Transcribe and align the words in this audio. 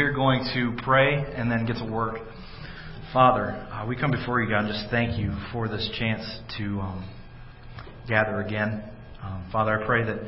We're 0.00 0.14
going 0.14 0.48
to 0.54 0.82
pray 0.82 1.12
and 1.12 1.52
then 1.52 1.66
get 1.66 1.76
to 1.76 1.84
work. 1.84 2.20
Father, 3.12 3.50
uh, 3.70 3.84
we 3.86 3.96
come 3.96 4.10
before 4.10 4.40
you, 4.40 4.48
God, 4.48 4.64
and 4.64 4.68
just 4.68 4.86
thank 4.90 5.20
you 5.20 5.36
for 5.52 5.68
this 5.68 5.90
chance 5.98 6.22
to 6.56 6.80
um, 6.80 7.10
gather 8.08 8.40
again. 8.40 8.82
Um, 9.22 9.46
Father, 9.52 9.78
I 9.78 9.84
pray 9.84 10.02
that 10.04 10.18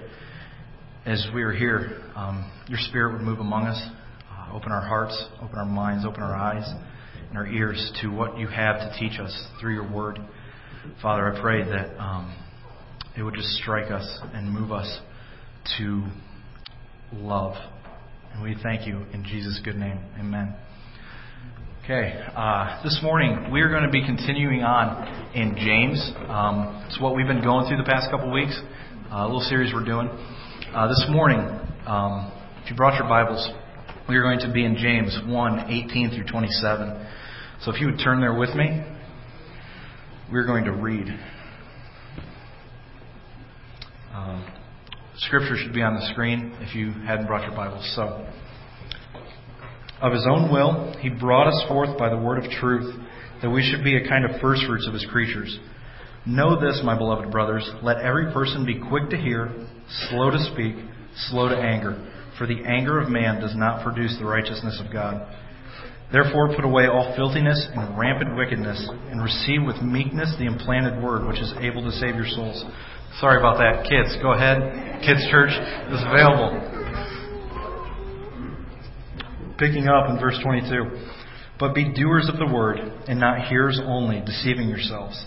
as 1.07 1.27
we 1.35 1.43
are 1.43 1.53
here, 1.53 2.03
um, 2.15 2.53
your 2.69 2.79
Spirit 2.91 3.15
would 3.15 3.23
move 3.23 3.39
among 3.39 3.65
us, 3.65 3.83
uh, 4.31 4.55
open 4.55 4.73
our 4.73 4.87
hearts, 4.87 5.19
open 5.41 5.57
our 5.57 5.65
minds, 5.65 6.05
open 6.05 6.23
our 6.23 6.37
eyes 6.37 6.71
and 7.31 7.39
our 7.39 7.47
ears 7.47 7.93
to 8.03 8.09
what 8.09 8.37
you 8.37 8.49
have 8.49 8.77
to 8.77 8.95
teach 9.01 9.19
us 9.19 9.35
through 9.59 9.73
your 9.73 9.91
word. 9.91 10.19
Father, 11.01 11.35
I 11.35 11.41
pray 11.41 11.65
that 11.65 11.99
um, 11.99 12.37
it 13.17 13.23
would 13.23 13.35
just 13.35 13.49
strike 13.53 13.91
us 13.91 14.21
and 14.35 14.53
move 14.53 14.71
us 14.71 15.01
to 15.79 16.05
love. 17.15 17.55
And 18.35 18.43
we 18.43 18.57
thank 18.63 18.87
you 18.87 19.05
in 19.13 19.25
Jesus' 19.25 19.61
good 19.63 19.77
name. 19.77 19.99
Amen. 20.19 20.55
Okay, 21.85 22.19
uh, 22.35 22.83
this 22.83 22.99
morning 23.03 23.51
we 23.53 23.61
are 23.61 23.69
going 23.69 23.83
to 23.83 23.91
be 23.91 24.05
continuing 24.05 24.63
on 24.63 25.35
in 25.35 25.55
James. 25.57 26.13
Um, 26.29 26.83
it's 26.89 26.99
what 26.99 27.15
we've 27.15 27.27
been 27.27 27.43
going 27.43 27.69
through 27.69 27.77
the 27.77 27.85
past 27.85 28.11
couple 28.11 28.33
weeks, 28.33 28.59
uh, 29.11 29.17
a 29.17 29.27
little 29.27 29.41
series 29.41 29.75
we're 29.75 29.85
doing. 29.85 30.09
Uh, 30.73 30.89
this 30.89 31.05
morning, 31.11 31.41
um, 31.87 32.33
if 32.65 32.71
you 32.71 32.77
brought 32.77 32.99
your 32.99 33.07
Bibles, 33.07 33.51
we 34.09 34.17
are 34.17 34.23
going 34.23 34.39
to 34.39 34.51
be 34.51 34.65
in 34.65 34.77
James 34.77 35.19
1 35.27 35.71
18 35.71 36.11
through 36.15 36.25
27. 36.25 37.07
So 37.63 37.71
if 37.71 37.81
you 37.81 37.89
would 37.89 38.01
turn 38.03 38.21
there 38.21 38.35
with 38.35 38.55
me, 38.55 38.83
we're 40.33 40.47
going 40.47 40.65
to 40.65 40.73
read. 40.73 41.07
Um, 44.15 44.62
scripture 45.27 45.57
should 45.57 45.73
be 45.73 45.83
on 45.83 45.95
the 45.95 46.07
screen 46.13 46.55
if 46.61 46.75
you 46.75 46.93
hadn't 47.07 47.27
brought 47.27 47.43
your 47.43 47.57
Bibles. 47.57 47.91
So, 47.95 48.27
of 50.01 50.13
his 50.13 50.27
own 50.29 50.51
will, 50.51 50.97
he 51.01 51.11
brought 51.11 51.47
us 51.47 51.65
forth 51.69 51.97
by 51.97 52.09
the 52.09 52.19
word 52.19 52.45
of 52.45 52.51
truth, 52.51 52.95
that 53.41 53.51
we 53.51 53.63
should 53.63 53.85
be 53.85 53.97
a 53.97 54.09
kind 54.09 54.25
of 54.25 54.41
firstfruits 54.41 54.87
of 54.87 54.95
his 54.95 55.07
creatures. 55.07 55.59
Know 56.27 56.61
this, 56.61 56.81
my 56.85 56.97
beloved 56.97 57.31
brothers, 57.31 57.69
let 57.83 57.99
every 57.99 58.33
person 58.33 58.67
be 58.67 58.81
quick 58.89 59.11
to 59.11 59.17
hear, 59.17 59.53
slow 60.09 60.31
to 60.31 60.39
speak, 60.53 60.75
slow 61.29 61.49
to 61.49 61.57
anger, 61.57 62.09
for 62.39 62.47
the 62.47 62.65
anger 62.67 63.01
of 63.01 63.09
man 63.09 63.41
does 63.41 63.55
not 63.55 63.85
produce 63.85 64.17
the 64.19 64.25
righteousness 64.25 64.81
of 64.85 64.93
God. 64.93 65.27
Therefore, 66.11 66.55
put 66.55 66.65
away 66.65 66.87
all 66.87 67.15
filthiness 67.17 67.69
and 67.75 67.99
rampant 67.99 68.37
wickedness, 68.37 68.89
and 69.11 69.23
receive 69.23 69.63
with 69.65 69.81
meekness 69.83 70.35
the 70.39 70.47
implanted 70.47 71.03
word, 71.03 71.27
which 71.27 71.41
is 71.41 71.53
able 71.61 71.83
to 71.83 71.93
save 71.93 72.17
your 72.17 72.27
souls. 72.27 72.65
Sorry 73.21 73.39
about 73.39 73.59
that. 73.59 73.85
Kids, 73.89 74.17
go 74.23 74.33
ahead. 74.33 75.03
Kids 75.05 75.21
Church 75.31 75.51
is 75.51 76.01
available. 76.01 76.59
Picking 79.59 79.87
up 79.89 80.11
in 80.11 80.19
verse 80.19 80.39
22. 80.43 80.85
But 81.59 81.75
be 81.75 81.93
doers 81.93 82.29
of 82.33 82.39
the 82.39 82.53
word, 82.53 82.79
and 83.07 83.21
not 83.21 83.47
hearers 83.47 83.81
only, 83.85 84.21
deceiving 84.25 84.69
yourselves. 84.69 85.27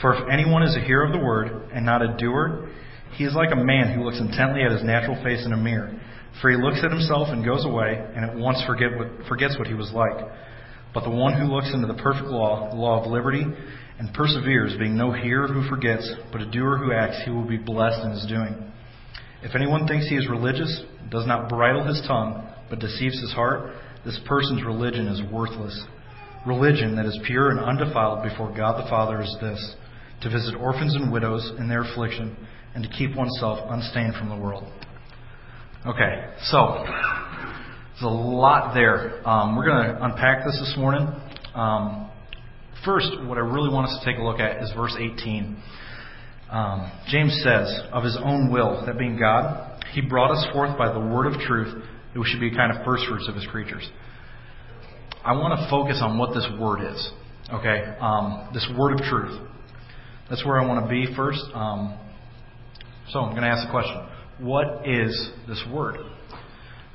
For 0.00 0.14
if 0.14 0.28
anyone 0.30 0.62
is 0.62 0.76
a 0.76 0.80
hearer 0.80 1.06
of 1.06 1.12
the 1.12 1.24
word, 1.24 1.70
and 1.72 1.86
not 1.86 2.02
a 2.02 2.16
doer, 2.18 2.68
he 3.12 3.24
is 3.24 3.34
like 3.34 3.52
a 3.52 3.56
man 3.56 3.94
who 3.94 4.04
looks 4.04 4.20
intently 4.20 4.62
at 4.62 4.72
his 4.72 4.82
natural 4.82 5.16
face 5.22 5.46
in 5.46 5.52
a 5.52 5.56
mirror. 5.56 5.98
For 6.42 6.50
he 6.50 6.56
looks 6.56 6.80
at 6.84 6.90
himself 6.90 7.28
and 7.30 7.44
goes 7.44 7.64
away, 7.64 8.04
and 8.14 8.24
at 8.24 8.36
once 8.36 8.62
forget 8.66 8.88
what, 8.98 9.08
forgets 9.28 9.56
what 9.58 9.68
he 9.68 9.74
was 9.74 9.90
like. 9.92 10.26
But 10.92 11.04
the 11.04 11.10
one 11.10 11.40
who 11.40 11.46
looks 11.46 11.70
into 11.72 11.86
the 11.86 12.02
perfect 12.02 12.26
law, 12.26 12.68
the 12.68 12.76
law 12.76 13.00
of 13.00 13.10
liberty, 13.10 13.46
and 13.98 14.12
perseveres, 14.12 14.76
being 14.78 14.96
no 14.96 15.12
hearer 15.12 15.48
who 15.48 15.68
forgets, 15.68 16.10
but 16.30 16.40
a 16.40 16.50
doer 16.50 16.76
who 16.76 16.92
acts, 16.92 17.22
he 17.24 17.30
will 17.30 17.46
be 17.46 17.56
blessed 17.56 18.04
in 18.04 18.10
his 18.10 18.26
doing. 18.26 18.72
If 19.42 19.54
anyone 19.54 19.86
thinks 19.86 20.08
he 20.08 20.16
is 20.16 20.28
religious, 20.28 20.82
does 21.10 21.26
not 21.26 21.48
bridle 21.48 21.86
his 21.86 22.02
tongue, 22.06 22.48
but 22.68 22.78
deceives 22.78 23.20
his 23.20 23.32
heart, 23.32 23.72
this 24.04 24.18
person's 24.26 24.64
religion 24.64 25.08
is 25.08 25.22
worthless. 25.32 25.84
Religion 26.46 26.96
that 26.96 27.06
is 27.06 27.18
pure 27.26 27.50
and 27.50 27.60
undefiled 27.60 28.22
before 28.22 28.54
God 28.54 28.84
the 28.84 28.88
Father 28.88 29.20
is 29.20 29.36
this 29.40 29.76
to 30.22 30.30
visit 30.30 30.54
orphans 30.54 30.94
and 30.94 31.12
widows 31.12 31.52
in 31.58 31.68
their 31.68 31.82
affliction, 31.82 32.36
and 32.74 32.82
to 32.82 32.90
keep 32.90 33.14
oneself 33.14 33.58
unstained 33.70 34.14
from 34.14 34.28
the 34.28 34.36
world. 34.36 34.64
Okay, 35.86 36.26
so 36.44 36.84
there's 36.84 38.02
a 38.02 38.08
lot 38.08 38.74
there. 38.74 39.26
Um, 39.28 39.56
we're 39.56 39.66
going 39.66 39.88
to 39.88 40.04
unpack 40.04 40.44
this 40.44 40.58
this 40.58 40.74
morning. 40.76 41.06
Um, 41.54 42.10
first, 42.84 43.08
what 43.24 43.38
I 43.38 43.42
really 43.42 43.72
want 43.72 43.88
us 43.88 43.98
to 44.00 44.10
take 44.10 44.18
a 44.18 44.22
look 44.22 44.40
at 44.40 44.62
is 44.62 44.72
verse 44.76 44.96
18. 44.98 45.56
Um, 46.50 46.92
James 47.08 47.40
says, 47.42 47.80
Of 47.92 48.04
his 48.04 48.16
own 48.22 48.52
will, 48.52 48.84
that 48.86 48.98
being 48.98 49.18
God, 49.18 49.82
he 49.92 50.00
brought 50.00 50.30
us 50.30 50.46
forth 50.52 50.76
by 50.78 50.92
the 50.92 51.00
word 51.00 51.26
of 51.26 51.40
truth 51.40 51.74
that 52.12 52.20
we 52.20 52.26
should 52.26 52.40
be 52.40 52.50
kind 52.54 52.76
of 52.76 52.84
first 52.84 53.04
fruits 53.08 53.28
of 53.28 53.34
his 53.34 53.46
creatures. 53.46 53.88
I 55.24 55.32
want 55.32 55.58
to 55.58 55.68
focus 55.68 56.00
on 56.02 56.18
what 56.18 56.34
this 56.34 56.46
word 56.58 56.80
is. 56.82 57.10
Okay? 57.52 57.96
Um, 58.00 58.48
this 58.52 58.68
word 58.78 58.92
of 58.92 59.00
truth. 59.06 59.40
That's 60.30 60.44
where 60.44 60.60
I 60.60 60.66
want 60.66 60.84
to 60.84 60.90
be 60.90 61.14
first. 61.14 61.42
Um, 61.54 61.98
so 63.10 63.20
I'm 63.20 63.30
going 63.30 63.42
to 63.42 63.48
ask 63.48 63.66
the 63.66 63.70
question 63.70 64.06
what 64.38 64.86
is 64.86 65.30
this 65.48 65.64
word? 65.72 65.96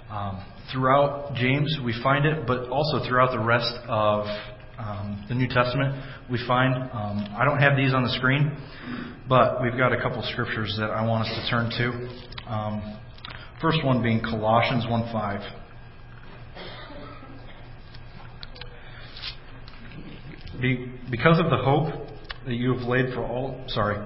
Um, 0.10 0.46
throughout 0.72 1.34
James, 1.36 1.80
we 1.84 2.00
find 2.04 2.26
it, 2.26 2.46
but 2.46 2.70
also 2.70 3.08
throughout 3.08 3.32
the 3.32 3.40
rest 3.40 3.74
of 3.88 4.26
um, 4.82 5.26
the 5.30 5.36
New 5.36 5.48
Testament, 5.48 6.04
we 6.30 6.40
find. 6.48 6.74
Um, 6.92 7.36
I 7.38 7.46
don't 7.46 7.60
have 7.60 7.78
these 7.78 7.94
on 7.94 8.04
the 8.04 8.10
screen, 8.18 8.58
but 9.30 9.62
we've 9.62 9.78
got 9.78 9.94
a 9.94 10.02
couple 10.02 10.24
scriptures 10.32 10.76
that 10.80 10.90
I 10.90 11.06
want 11.06 11.28
us 11.28 11.34
to 11.36 11.50
turn 11.50 11.70
to. 11.70 12.52
Um, 12.52 13.00
first 13.62 13.86
one 13.86 14.02
being 14.02 14.22
Colossians 14.22 14.86
1:5. 14.86 15.42
Be, 20.60 20.92
because 21.10 21.40
of 21.40 21.50
the 21.50 21.58
hope 21.58 22.08
that 22.46 22.56
you 22.56 22.74
have 22.76 22.88
laid 22.88 23.14
for 23.14 23.22
all, 23.24 23.64
sorry, 23.68 23.98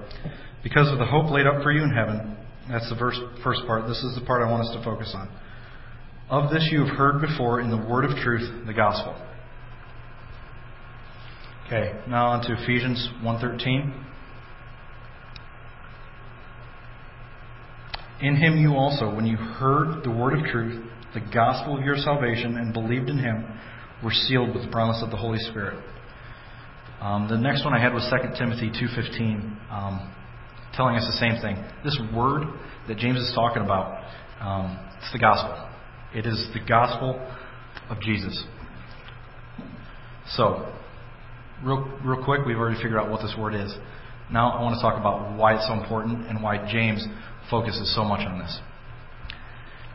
because 0.63 0.91
of 0.91 0.99
the 0.99 1.05
hope 1.05 1.31
laid 1.31 1.47
up 1.47 1.63
for 1.63 1.71
you 1.71 1.83
in 1.83 1.91
heaven, 1.91 2.35
that's 2.69 2.89
the 2.89 2.95
verse, 2.95 3.19
first 3.43 3.61
part. 3.65 3.87
This 3.87 4.03
is 4.03 4.15
the 4.15 4.25
part 4.25 4.41
I 4.41 4.51
want 4.51 4.67
us 4.67 4.75
to 4.75 4.83
focus 4.83 5.13
on. 5.15 5.29
Of 6.29 6.51
this 6.51 6.67
you 6.71 6.85
have 6.85 6.95
heard 6.97 7.21
before 7.21 7.61
in 7.61 7.69
the 7.69 7.77
word 7.77 8.03
of 8.03 8.17
truth, 8.17 8.65
the 8.65 8.73
gospel. 8.73 9.15
Okay, 11.65 11.99
now 12.07 12.27
on 12.27 12.41
to 12.41 12.53
Ephesians 12.53 13.09
1:13. 13.23 13.91
In 18.21 18.35
him 18.35 18.57
you 18.57 18.75
also, 18.75 19.13
when 19.13 19.25
you 19.25 19.35
heard 19.35 20.03
the 20.03 20.11
word 20.11 20.37
of 20.37 20.45
truth, 20.45 20.85
the 21.15 21.21
gospel 21.33 21.75
of 21.75 21.83
your 21.83 21.97
salvation, 21.97 22.57
and 22.57 22.71
believed 22.71 23.09
in 23.09 23.17
him, 23.17 23.45
were 24.03 24.11
sealed 24.11 24.53
with 24.53 24.63
the 24.63 24.69
promise 24.69 25.01
of 25.01 25.09
the 25.09 25.17
Holy 25.17 25.39
Spirit. 25.39 25.83
Um, 27.01 27.27
the 27.27 27.37
next 27.37 27.65
one 27.65 27.73
I 27.73 27.79
had 27.79 27.95
was 27.95 28.07
2 28.09 28.35
Timothy 28.37 28.69
2:15. 28.69 29.57
Um, 29.71 30.11
telling 30.73 30.97
us 30.97 31.05
the 31.07 31.13
same 31.13 31.41
thing. 31.41 31.57
This 31.83 31.97
word 32.13 32.43
that 32.87 32.97
James 32.97 33.17
is 33.17 33.33
talking 33.33 33.63
about, 33.63 34.03
um, 34.39 34.77
it's 34.97 35.11
the 35.11 35.19
gospel. 35.19 35.67
It 36.13 36.25
is 36.25 36.47
the 36.53 36.59
gospel 36.59 37.19
of 37.89 37.99
Jesus. 38.01 38.45
So, 40.27 40.71
real, 41.63 41.99
real 42.03 42.23
quick, 42.23 42.45
we've 42.45 42.57
already 42.57 42.81
figured 42.81 42.99
out 42.99 43.09
what 43.09 43.21
this 43.21 43.35
word 43.37 43.55
is. 43.55 43.73
Now 44.31 44.51
I 44.51 44.61
want 44.61 44.75
to 44.75 44.81
talk 44.81 44.99
about 44.99 45.37
why 45.37 45.55
it's 45.55 45.67
so 45.67 45.73
important 45.73 46.27
and 46.27 46.41
why 46.41 46.57
James 46.71 47.05
focuses 47.49 47.93
so 47.95 48.03
much 48.03 48.25
on 48.25 48.39
this. 48.39 48.59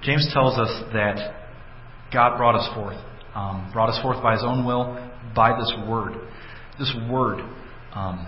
James 0.03 0.29
tells 0.33 0.59
us 0.59 0.85
that 0.93 1.35
God 2.13 2.37
brought 2.37 2.55
us 2.55 2.69
forth, 2.75 2.97
um, 3.35 3.71
brought 3.73 3.91
us 3.91 4.01
forth 4.03 4.23
by 4.23 4.33
His 4.33 4.43
own 4.45 4.65
will, 4.65 4.95
by 5.35 5.59
this 5.59 5.73
word. 5.89 6.15
This 6.79 6.95
word, 7.11 7.41
um, 7.93 8.27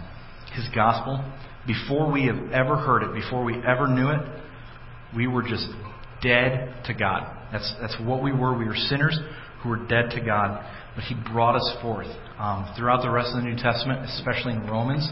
His 0.54 0.66
gospel, 0.75 1.25
before 1.66 2.10
we 2.10 2.26
have 2.26 2.50
ever 2.53 2.76
heard 2.76 3.03
it, 3.03 3.14
before 3.14 3.44
we 3.44 3.56
ever 3.56 3.88
knew 3.88 4.09
it, 4.09 4.20
we 5.14 5.26
were 5.26 5.43
just 5.43 5.66
dead 6.22 6.75
to 6.87 6.94
God. 6.94 7.38
That's, 7.53 7.75
that's 7.81 7.97
what 8.03 8.22
we 8.22 8.32
were. 8.32 8.56
We 8.56 8.66
were 8.66 8.76
sinners 8.76 9.19
who 9.62 9.69
were 9.69 9.87
dead 9.87 10.10
to 10.10 10.20
God. 10.20 10.64
But 10.94 11.05
He 11.05 11.15
brought 11.33 11.56
us 11.56 11.77
forth. 11.81 12.09
Um, 12.39 12.73
throughout 12.77 13.03
the 13.03 13.11
rest 13.11 13.31
of 13.35 13.43
the 13.43 13.49
New 13.49 13.56
Testament, 13.56 14.05
especially 14.11 14.53
in 14.53 14.67
Romans, 14.67 15.09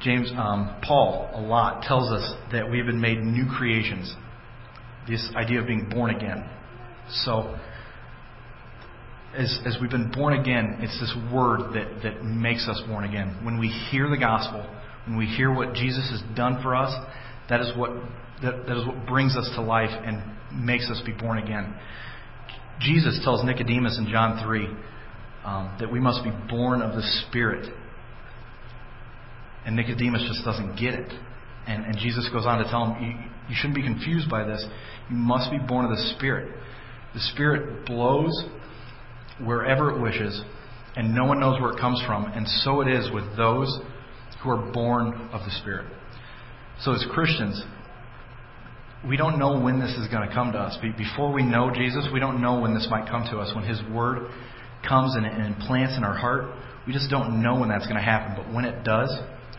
James, 0.00 0.30
um, 0.36 0.76
Paul, 0.82 1.30
a 1.34 1.40
lot 1.40 1.82
tells 1.82 2.10
us 2.10 2.34
that 2.52 2.70
we've 2.70 2.86
been 2.86 3.00
made 3.00 3.18
new 3.18 3.46
creations. 3.56 4.14
This 5.08 5.30
idea 5.34 5.60
of 5.60 5.66
being 5.66 5.88
born 5.88 6.14
again. 6.14 6.48
So, 7.10 7.58
as, 9.36 9.58
as 9.66 9.76
we've 9.80 9.90
been 9.90 10.10
born 10.10 10.38
again, 10.38 10.78
it's 10.80 10.98
this 11.00 11.14
word 11.32 11.74
that, 11.74 12.02
that 12.02 12.24
makes 12.24 12.68
us 12.68 12.80
born 12.86 13.04
again. 13.04 13.38
When 13.42 13.58
we 13.58 13.68
hear 13.68 14.08
the 14.08 14.18
gospel, 14.18 14.64
when 15.06 15.16
we 15.16 15.26
hear 15.26 15.52
what 15.52 15.74
Jesus 15.74 16.08
has 16.10 16.36
done 16.36 16.62
for 16.62 16.74
us, 16.74 16.94
that 17.48 17.60
is 17.60 17.70
what, 17.76 17.90
that, 18.42 18.66
that 18.66 18.76
is 18.76 18.86
what 18.86 19.06
brings 19.06 19.36
us 19.36 19.50
to 19.54 19.62
life 19.62 19.90
and 19.90 20.22
makes 20.52 20.88
us 20.90 21.00
be 21.04 21.12
born 21.12 21.38
again. 21.38 21.74
Jesus 22.80 23.20
tells 23.24 23.44
Nicodemus 23.44 23.98
in 23.98 24.08
John 24.10 24.42
3 24.44 24.66
um, 25.44 25.76
that 25.80 25.90
we 25.90 26.00
must 26.00 26.24
be 26.24 26.30
born 26.48 26.82
of 26.82 26.94
the 26.94 27.02
Spirit. 27.28 27.72
And 29.66 29.76
Nicodemus 29.76 30.24
just 30.26 30.44
doesn't 30.44 30.76
get 30.76 30.94
it. 30.94 31.12
And, 31.66 31.84
and 31.84 31.96
Jesus 31.98 32.28
goes 32.32 32.46
on 32.46 32.58
to 32.62 32.70
tell 32.70 32.92
him, 32.92 33.02
you, 33.02 33.10
you 33.48 33.56
shouldn't 33.56 33.76
be 33.76 33.82
confused 33.82 34.28
by 34.28 34.44
this. 34.44 34.64
You 35.08 35.16
must 35.16 35.50
be 35.50 35.58
born 35.58 35.84
of 35.84 35.90
the 35.90 36.14
Spirit. 36.16 36.54
The 37.14 37.20
Spirit 37.32 37.86
blows 37.86 38.44
wherever 39.42 39.90
it 39.90 40.00
wishes, 40.00 40.42
and 40.96 41.14
no 41.14 41.24
one 41.24 41.40
knows 41.40 41.60
where 41.60 41.72
it 41.72 41.80
comes 41.80 42.02
from, 42.06 42.26
and 42.26 42.46
so 42.64 42.80
it 42.80 42.88
is 42.88 43.10
with 43.12 43.36
those 43.36 43.80
who 44.42 44.50
are 44.50 44.72
born 44.72 45.28
of 45.32 45.40
the 45.44 45.50
Spirit. 45.62 45.86
So, 46.80 46.92
as 46.92 47.04
Christians, 47.12 47.62
we 49.08 49.16
don't 49.16 49.38
know 49.38 49.58
when 49.58 49.80
this 49.80 49.90
is 49.92 50.08
going 50.08 50.26
to 50.26 50.34
come 50.34 50.52
to 50.52 50.58
us. 50.58 50.78
Before 50.96 51.32
we 51.32 51.42
know 51.42 51.70
Jesus, 51.70 52.08
we 52.12 52.20
don't 52.20 52.40
know 52.40 52.60
when 52.60 52.74
this 52.74 52.86
might 52.90 53.08
come 53.08 53.24
to 53.30 53.38
us. 53.38 53.54
When 53.54 53.64
His 53.64 53.80
Word 53.92 54.30
comes 54.86 55.14
and, 55.14 55.26
implants 55.26 55.96
in 55.96 56.04
our 56.04 56.16
heart, 56.16 56.54
we 56.86 56.92
just 56.92 57.10
don't 57.10 57.42
know 57.42 57.58
when 57.58 57.68
that's 57.68 57.84
going 57.84 57.96
to 57.96 58.02
happen. 58.02 58.34
But 58.36 58.52
when 58.52 58.64
it 58.64 58.84
does, 58.84 59.10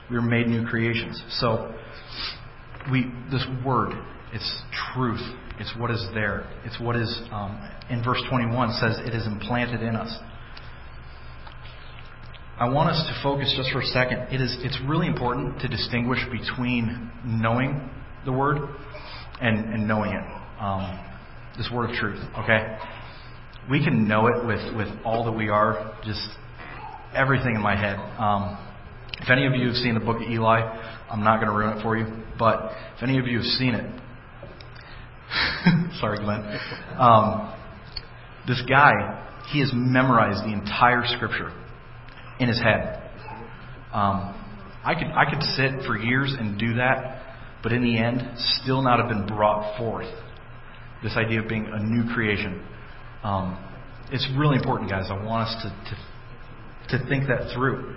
we 0.10 0.18
are 0.18 0.22
made 0.22 0.48
new 0.48 0.66
creations. 0.66 1.22
So, 1.40 1.74
we 2.92 3.12
this 3.32 3.46
Word, 3.66 3.94
it's 4.34 4.62
truth. 4.94 5.22
It's 5.60 5.74
what 5.78 5.92
is 5.92 6.06
there. 6.14 6.50
It's 6.66 6.80
what 6.80 6.96
is, 6.96 7.22
um, 7.32 7.58
in 7.90 8.04
verse 8.04 8.22
21, 8.30 8.74
says 8.74 9.00
it 9.06 9.16
is 9.16 9.26
implanted 9.26 9.82
in 9.82 9.96
us. 9.96 10.14
I 12.58 12.70
want 12.70 12.90
us 12.90 13.06
to 13.08 13.24
focus 13.24 13.54
just 13.56 13.72
for 13.72 13.82
a 13.82 13.86
second. 13.86 14.34
It 14.34 14.42
is, 14.42 14.58
it's 14.62 14.80
really 14.88 15.08
important 15.08 15.60
to 15.62 15.68
distinguish 15.68 16.20
between 16.32 17.12
knowing 17.26 17.90
the 18.26 18.32
Word 18.32 18.70
and, 19.42 19.74
and 19.74 19.88
knowing 19.88 20.12
it. 20.12 20.24
Um, 20.60 21.00
this 21.58 21.70
word 21.74 21.90
of 21.90 21.96
truth, 21.96 22.20
okay? 22.40 22.78
We 23.70 23.84
can 23.84 24.08
know 24.08 24.28
it 24.28 24.46
with, 24.46 24.76
with 24.76 24.88
all 25.04 25.26
that 25.26 25.32
we 25.32 25.50
are, 25.50 25.98
just 26.04 26.28
everything 27.14 27.56
in 27.56 27.62
my 27.62 27.76
head. 27.76 27.98
Um, 28.20 28.58
if 29.22 29.30
any 29.30 29.46
of 29.46 29.54
you 29.54 29.68
have 29.68 29.76
seen 29.76 29.94
the 29.94 30.00
book 30.00 30.18
of 30.18 30.30
Eli, 30.30 30.60
I'm 31.10 31.24
not 31.24 31.38
going 31.38 31.48
to 31.48 31.58
ruin 31.58 31.78
it 31.78 31.82
for 31.82 31.98
you, 31.98 32.06
but 32.38 32.72
if 32.98 33.04
any 33.04 33.18
of 33.18 33.28
you 33.28 33.38
have 33.38 33.46
seen 33.46 33.74
it, 33.74 34.02
sorry, 36.00 36.20
Glenn. 36.20 36.60
Um, 36.98 37.54
this 38.48 38.62
guy, 38.70 39.42
he 39.52 39.60
has 39.62 39.72
memorized 39.74 40.44
the 40.44 40.54
entire 40.54 41.04
scripture 41.06 41.52
in 42.40 42.48
his 42.48 42.62
head. 42.62 43.02
Um, 43.94 44.36
I 44.84 44.94
could 44.94 45.08
I 45.08 45.26
could 45.30 45.42
sit 45.42 45.86
for 45.88 45.98
years 45.98 46.36
and 46.38 46.60
do 46.60 46.76
that, 46.76 47.25
but 47.66 47.74
in 47.74 47.82
the 47.82 47.98
end, 47.98 48.22
still 48.62 48.84
not 48.84 49.00
have 49.00 49.10
been 49.10 49.26
brought 49.26 49.76
forth. 49.76 50.06
This 51.02 51.18
idea 51.18 51.42
of 51.42 51.50
being 51.50 51.66
a 51.66 51.82
new 51.82 52.14
creation. 52.14 52.64
Um, 53.24 53.58
it's 54.12 54.28
really 54.38 54.58
important, 54.58 54.88
guys. 54.88 55.08
I 55.10 55.16
want 55.26 55.50
us 55.50 55.64
to 55.64 55.70
to, 55.90 57.00
to 57.00 57.10
think 57.10 57.26
that 57.28 57.56
through. 57.56 57.96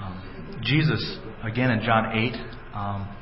Um, 0.00 0.62
Jesus, 0.62 1.18
again 1.44 1.70
in 1.70 1.82
John 1.82 2.16
8, 2.16 2.32
um, 2.74 3.16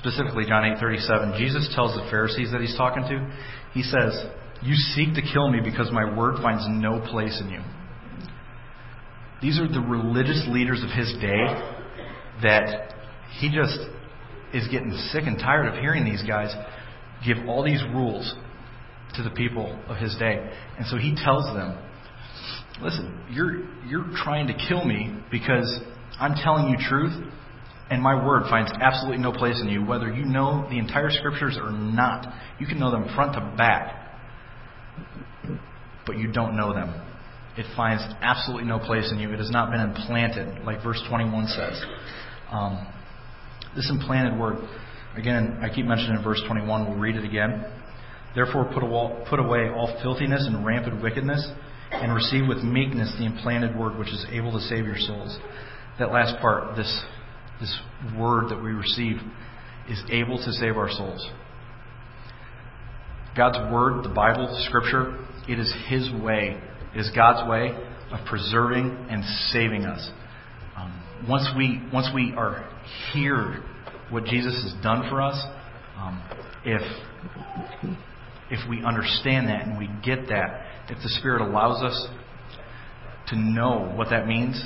specifically 0.00 0.46
John 0.48 0.64
8:37, 0.74 1.36
Jesus 1.36 1.70
tells 1.74 1.94
the 1.94 2.08
Pharisees 2.10 2.50
that 2.52 2.62
he's 2.62 2.74
talking 2.78 3.02
to, 3.02 3.30
he 3.74 3.82
says, 3.82 4.30
"You 4.62 4.74
seek 4.74 5.12
to 5.16 5.20
kill 5.20 5.50
me 5.50 5.60
because 5.62 5.92
my 5.92 6.16
word 6.16 6.40
finds 6.42 6.66
no 6.66 6.98
place 6.98 7.38
in 7.42 7.50
you." 7.50 7.60
These 9.42 9.60
are 9.60 9.68
the 9.68 9.82
religious 9.82 10.46
leaders 10.48 10.82
of 10.82 10.88
his 10.88 11.12
day 11.20 11.44
that 12.40 12.94
he 13.38 13.50
just 13.50 13.78
is 14.54 14.66
getting 14.68 14.92
sick 15.12 15.24
and 15.26 15.38
tired 15.38 15.66
of 15.66 15.74
hearing 15.74 16.04
these 16.04 16.22
guys 16.22 16.54
give 17.26 17.48
all 17.48 17.64
these 17.64 17.82
rules 17.92 18.34
to 19.14 19.22
the 19.22 19.30
people 19.30 19.78
of 19.88 19.96
his 19.96 20.16
day. 20.18 20.50
And 20.78 20.86
so 20.86 20.96
he 20.96 21.14
tells 21.16 21.44
them, 21.54 21.78
listen, 22.82 23.24
you're, 23.30 23.64
you're 23.86 24.10
trying 24.14 24.46
to 24.48 24.54
kill 24.68 24.84
me 24.84 25.14
because 25.30 25.80
I'm 26.18 26.34
telling 26.34 26.68
you 26.68 26.76
truth, 26.88 27.12
and 27.88 28.02
my 28.02 28.24
word 28.24 28.44
finds 28.50 28.72
absolutely 28.80 29.22
no 29.22 29.32
place 29.32 29.60
in 29.60 29.68
you, 29.68 29.84
whether 29.84 30.12
you 30.12 30.24
know 30.24 30.66
the 30.68 30.78
entire 30.78 31.10
scriptures 31.10 31.56
or 31.60 31.70
not. 31.70 32.26
You 32.58 32.66
can 32.66 32.78
know 32.78 32.90
them 32.90 33.08
front 33.14 33.34
to 33.34 33.54
back, 33.56 33.94
but 36.04 36.18
you 36.18 36.32
don't 36.32 36.56
know 36.56 36.74
them. 36.74 37.02
It 37.56 37.64
finds 37.74 38.02
absolutely 38.20 38.68
no 38.68 38.78
place 38.78 39.10
in 39.10 39.18
you. 39.18 39.32
It 39.32 39.38
has 39.38 39.50
not 39.50 39.70
been 39.70 39.80
implanted, 39.80 40.64
like 40.64 40.82
verse 40.82 41.02
21 41.08 41.46
says. 41.46 41.82
Um, 42.50 42.86
this 43.76 43.88
implanted 43.90 44.38
word, 44.38 44.56
again, 45.16 45.60
I 45.62 45.72
keep 45.72 45.86
mentioning 45.86 46.16
in 46.16 46.24
verse 46.24 46.42
21, 46.46 46.88
we'll 46.88 46.98
read 46.98 47.16
it 47.16 47.24
again. 47.24 47.64
Therefore, 48.34 48.64
put, 48.72 48.82
away 49.38 49.68
all 49.68 49.98
filthiness 50.02 50.46
and 50.46 50.64
rampant 50.64 51.02
wickedness, 51.02 51.48
and 51.90 52.12
receive 52.12 52.48
with 52.48 52.58
meekness 52.58 53.14
the 53.18 53.24
implanted 53.24 53.76
word 53.76 53.98
which 53.98 54.08
is 54.08 54.26
able 54.30 54.52
to 54.52 54.60
save 54.60 54.84
your 54.84 54.98
souls. 54.98 55.38
That 55.98 56.12
last 56.12 56.40
part, 56.40 56.76
this, 56.76 57.04
this 57.60 57.78
word 58.18 58.50
that 58.50 58.62
we 58.62 58.72
receive, 58.72 59.16
is 59.88 60.02
able 60.10 60.36
to 60.38 60.52
save 60.52 60.76
our 60.76 60.90
souls. 60.90 61.30
God's 63.36 63.72
word, 63.72 64.04
the 64.04 64.14
Bible, 64.14 64.48
Scripture, 64.68 65.18
it 65.48 65.58
is 65.58 65.72
His 65.88 66.10
way. 66.22 66.60
It 66.94 66.98
is 66.98 67.10
God's 67.14 67.48
way 67.48 67.70
of 68.10 68.26
preserving 68.26 69.06
and 69.10 69.22
saving 69.52 69.84
us. 69.84 70.10
Once 71.28 71.48
we 71.56 71.80
once 71.92 72.08
we 72.14 72.32
are 72.36 72.68
hear 73.12 73.62
what 74.10 74.24
Jesus 74.24 74.54
has 74.62 74.82
done 74.82 75.08
for 75.10 75.20
us, 75.22 75.40
um, 75.96 76.22
if 76.64 76.82
if 78.50 78.68
we 78.68 78.84
understand 78.84 79.48
that 79.48 79.66
and 79.66 79.78
we 79.78 79.88
get 80.04 80.28
that, 80.28 80.66
if 80.88 80.98
the 81.02 81.08
Spirit 81.08 81.42
allows 81.42 81.82
us 81.82 82.08
to 83.28 83.36
know 83.36 83.92
what 83.96 84.10
that 84.10 84.26
means, 84.26 84.62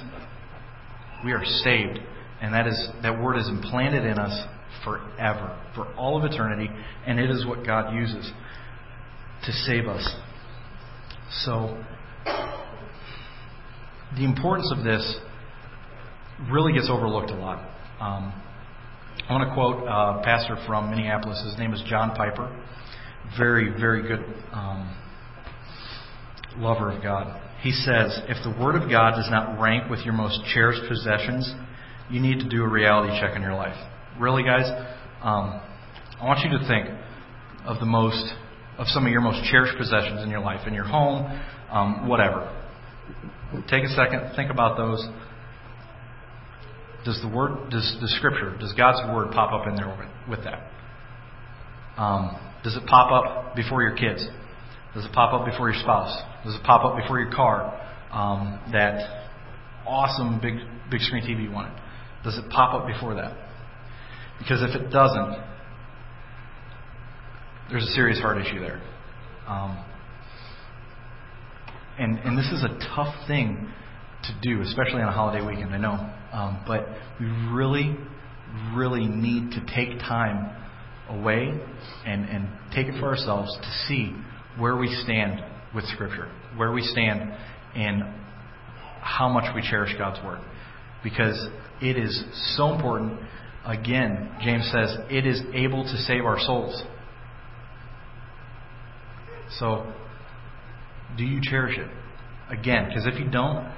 we 1.25 1.33
are 1.33 1.45
saved, 1.45 1.99
and 2.43 2.53
that 2.53 2.67
is 2.67 2.89
that 3.03 3.21
word 3.21 3.39
is 3.39 3.49
implanted 3.49 4.05
in 4.05 4.19
us 4.19 4.47
forever, 4.85 5.59
for 5.75 5.87
all 5.95 6.19
of 6.19 6.31
eternity, 6.31 6.69
and 7.07 7.19
it 7.19 7.31
is 7.31 7.47
what 7.47 7.65
God 7.65 7.95
uses 7.95 8.31
to 9.45 9.53
save 9.53 9.87
us. 9.87 10.07
So, 11.45 11.83
the 14.17 14.25
importance 14.25 14.73
of 14.77 14.85
this 14.85 15.17
really 16.49 16.73
gets 16.73 16.89
overlooked 16.91 17.31
a 17.31 17.35
lot. 17.35 17.59
Um, 18.01 18.33
I 19.29 19.33
want 19.33 19.49
to 19.49 19.55
quote 19.55 19.85
a 19.87 20.23
pastor 20.25 20.57
from 20.67 20.91
Minneapolis. 20.91 21.43
His 21.45 21.59
name 21.59 21.75
is 21.75 21.83
John 21.87 22.17
Piper. 22.17 22.51
Very, 23.39 23.71
very 23.79 24.03
good 24.03 24.25
um, 24.53 24.97
lover 26.57 26.91
of 26.91 27.03
God. 27.03 27.41
He 27.61 27.73
says, 27.73 28.21
If 28.29 28.43
the 28.43 28.59
Word 28.61 28.81
of 28.81 28.89
God 28.89 29.17
does 29.17 29.29
not 29.31 29.61
rank 29.61 29.91
with 29.91 30.01
your 30.01 30.15
most 30.15 30.41
cherished 30.53 30.83
possessions, 30.89 31.53
you 32.11 32.21
need 32.21 32.41
to 32.41 32.49
do 32.49 32.65
a 32.65 32.69
reality 32.69 33.21
check 33.21 33.37
in 33.37 33.43
your 33.43 33.55
life. 33.55 33.77
Really, 34.19 34.43
guys? 34.43 34.67
Um, 35.23 35.61
I 36.21 36.25
want 36.25 36.41
you 36.41 36.59
to 36.59 36.67
think 36.67 36.89
of 37.67 37.79
the 37.79 37.87
most, 37.87 38.33
of 38.79 38.87
some 38.89 39.05
of 39.05 39.13
your 39.13 39.21
most 39.21 39.49
cherished 39.51 39.77
possessions 39.79 40.23
in 40.23 40.31
your 40.31 40.41
life, 40.41 40.67
in 40.67 40.75
your 40.75 40.85
home, 40.85 41.27
um, 41.71 42.09
whatever. 42.09 42.51
Take 43.69 43.85
a 43.85 43.89
second, 43.91 44.33
think 44.35 44.51
about 44.51 44.77
those. 44.77 45.07
Does 47.05 47.21
the 47.23 47.29
word, 47.29 47.71
does 47.71 47.97
the 48.01 48.09
scripture, 48.09 48.57
does 48.59 48.73
God's 48.75 48.99
word 49.13 49.33
pop 49.33 49.53
up 49.53 49.67
in 49.67 49.75
there 49.75 49.89
with, 50.29 50.45
that? 50.45 50.71
Um, 51.97 52.39
does 52.63 52.77
it 52.77 52.87
pop 52.87 53.11
up 53.11 53.57
before 53.57 53.83
your 53.83 53.97
kids? 53.97 54.27
Does 54.95 55.07
it 55.07 55.13
pop 55.13 55.33
up 55.33 55.47
before 55.47 55.71
your 55.71 55.81
spouse? 55.81 56.15
Does 56.45 56.55
it 56.55 56.63
pop 56.63 56.85
up 56.85 56.97
before 56.97 57.19
your 57.19 57.33
car? 57.33 57.77
Um, 58.13 58.61
that 58.73 59.29
awesome 59.87 60.41
big 60.41 60.55
big 60.91 61.01
screen 61.01 61.23
TV 61.23 61.45
you 61.45 61.51
wanted. 61.51 61.73
Does 62.25 62.37
it 62.37 62.51
pop 62.51 62.75
up 62.75 62.87
before 62.87 63.15
that? 63.15 63.37
Because 64.39 64.63
if 64.63 64.75
it 64.75 64.91
doesn't, 64.91 65.37
there's 67.71 67.85
a 67.85 67.93
serious 67.93 68.21
heart 68.21 68.39
issue 68.39 68.61
there. 68.61 68.83
Um, 69.47 69.85
and 71.99 72.19
and 72.19 72.37
this 72.37 72.47
is 72.47 72.65
a 72.65 72.79
tough 72.95 73.15
thing 73.27 73.69
to 74.31 74.41
do, 74.43 74.63
especially 74.63 75.03
on 75.03 75.09
a 75.09 75.13
holiday 75.13 75.45
weekend. 75.45 75.75
I 75.75 75.79
know. 75.79 76.13
Um, 76.33 76.65
but 76.67 76.87
we 77.19 77.27
really, 77.53 77.97
really 78.75 79.07
need 79.07 79.53
to 79.53 79.61
take 79.75 79.99
time 79.99 80.57
away 81.09 81.53
and, 82.07 82.25
and 82.29 82.49
take 82.75 82.87
it 82.87 82.99
for 83.01 83.09
ourselves 83.09 83.57
to 83.57 83.71
see 83.89 84.15
where 84.59 84.77
we 84.77 84.89
stand 85.05 85.43
with 85.75 85.85
Scripture, 85.87 86.31
where 86.57 86.73
we 86.73 86.83
stand 86.83 87.33
in 87.75 88.15
how 89.01 89.29
much 89.29 89.55
we 89.55 89.63
cherish 89.63 89.95
God's 89.99 90.25
Word. 90.25 90.41
Because 91.03 91.49
it 91.81 91.97
is 91.97 92.23
so 92.57 92.75
important. 92.75 93.19
Again, 93.65 94.31
James 94.43 94.71
says, 94.73 94.97
it 95.11 95.27
is 95.27 95.41
able 95.55 95.83
to 95.83 95.97
save 96.03 96.25
our 96.25 96.39
souls. 96.39 96.83
So, 99.59 99.93
do 101.17 101.25
you 101.25 101.41
cherish 101.43 101.77
it? 101.79 101.89
Again, 102.51 102.87
because 102.89 103.07
if 103.07 103.19
you 103.19 103.31
don't, 103.31 103.71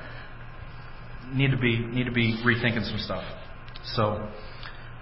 need 1.33 1.51
to 1.51 1.57
be 1.57 1.79
need 1.79 2.05
to 2.05 2.13
be 2.13 2.37
rethinking 2.45 2.85
some 2.89 2.99
stuff. 2.99 3.25
So 3.95 4.29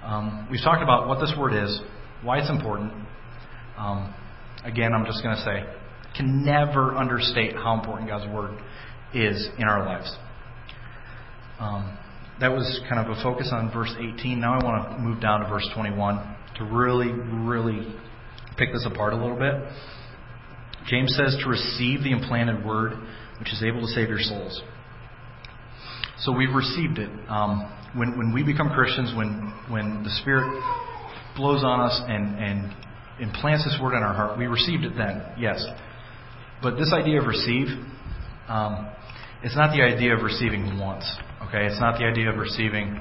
um, 0.02 0.48
we've 0.50 0.62
talked 0.62 0.82
about 0.82 1.08
what 1.08 1.20
this 1.20 1.34
word 1.38 1.52
is, 1.52 1.80
why 2.22 2.38
it's 2.38 2.50
important. 2.50 2.92
Um, 3.76 4.14
again, 4.64 4.92
I'm 4.92 5.04
just 5.04 5.22
going 5.22 5.36
to 5.36 5.42
say, 5.42 5.64
can 6.16 6.44
never 6.44 6.96
understate 6.96 7.54
how 7.54 7.74
important 7.74 8.08
God's 8.08 8.32
word 8.32 8.58
is 9.14 9.48
in 9.58 9.64
our 9.64 9.84
lives. 9.84 10.16
Um, 11.58 11.98
that 12.40 12.50
was 12.50 12.80
kind 12.88 13.06
of 13.06 13.16
a 13.16 13.22
focus 13.22 13.50
on 13.52 13.70
verse 13.70 13.94
18. 13.98 14.40
Now 14.40 14.58
I 14.58 14.64
want 14.64 14.92
to 14.92 14.98
move 14.98 15.20
down 15.20 15.40
to 15.40 15.48
verse 15.48 15.68
21 15.74 16.36
to 16.56 16.64
really, 16.64 17.12
really 17.12 17.94
pick 18.56 18.72
this 18.72 18.86
apart 18.90 19.12
a 19.12 19.16
little 19.16 19.36
bit. 19.36 19.54
James 20.86 21.14
says 21.16 21.36
to 21.42 21.48
receive 21.48 22.02
the 22.02 22.12
implanted 22.12 22.64
word, 22.64 22.92
which 23.38 23.52
is 23.52 23.62
able 23.62 23.82
to 23.82 23.88
save 23.88 24.08
your 24.08 24.18
souls. 24.18 24.62
So 26.20 26.32
we've 26.32 26.54
received 26.54 26.98
it. 26.98 27.10
Um, 27.28 27.72
when, 27.94 28.16
when 28.18 28.32
we 28.32 28.42
become 28.42 28.70
Christians, 28.70 29.14
when, 29.16 29.54
when 29.68 30.02
the 30.02 30.10
Spirit 30.20 30.62
blows 31.34 31.64
on 31.64 31.80
us 31.80 32.00
and, 32.06 32.38
and 32.38 32.74
implants 33.20 33.64
this 33.64 33.78
word 33.80 33.96
in 33.96 34.02
our 34.02 34.14
heart, 34.14 34.38
we 34.38 34.46
received 34.46 34.84
it 34.84 34.92
then, 34.96 35.22
yes. 35.38 35.64
But 36.62 36.76
this 36.76 36.92
idea 36.92 37.20
of 37.20 37.26
receive, 37.26 37.68
um, 38.48 38.90
it's 39.42 39.56
not 39.56 39.74
the 39.74 39.82
idea 39.82 40.14
of 40.14 40.22
receiving 40.22 40.78
once. 40.78 41.04
Okay, 41.48 41.64
it's 41.64 41.80
not 41.80 41.98
the 41.98 42.04
idea 42.04 42.30
of 42.30 42.36
receiving, 42.36 43.00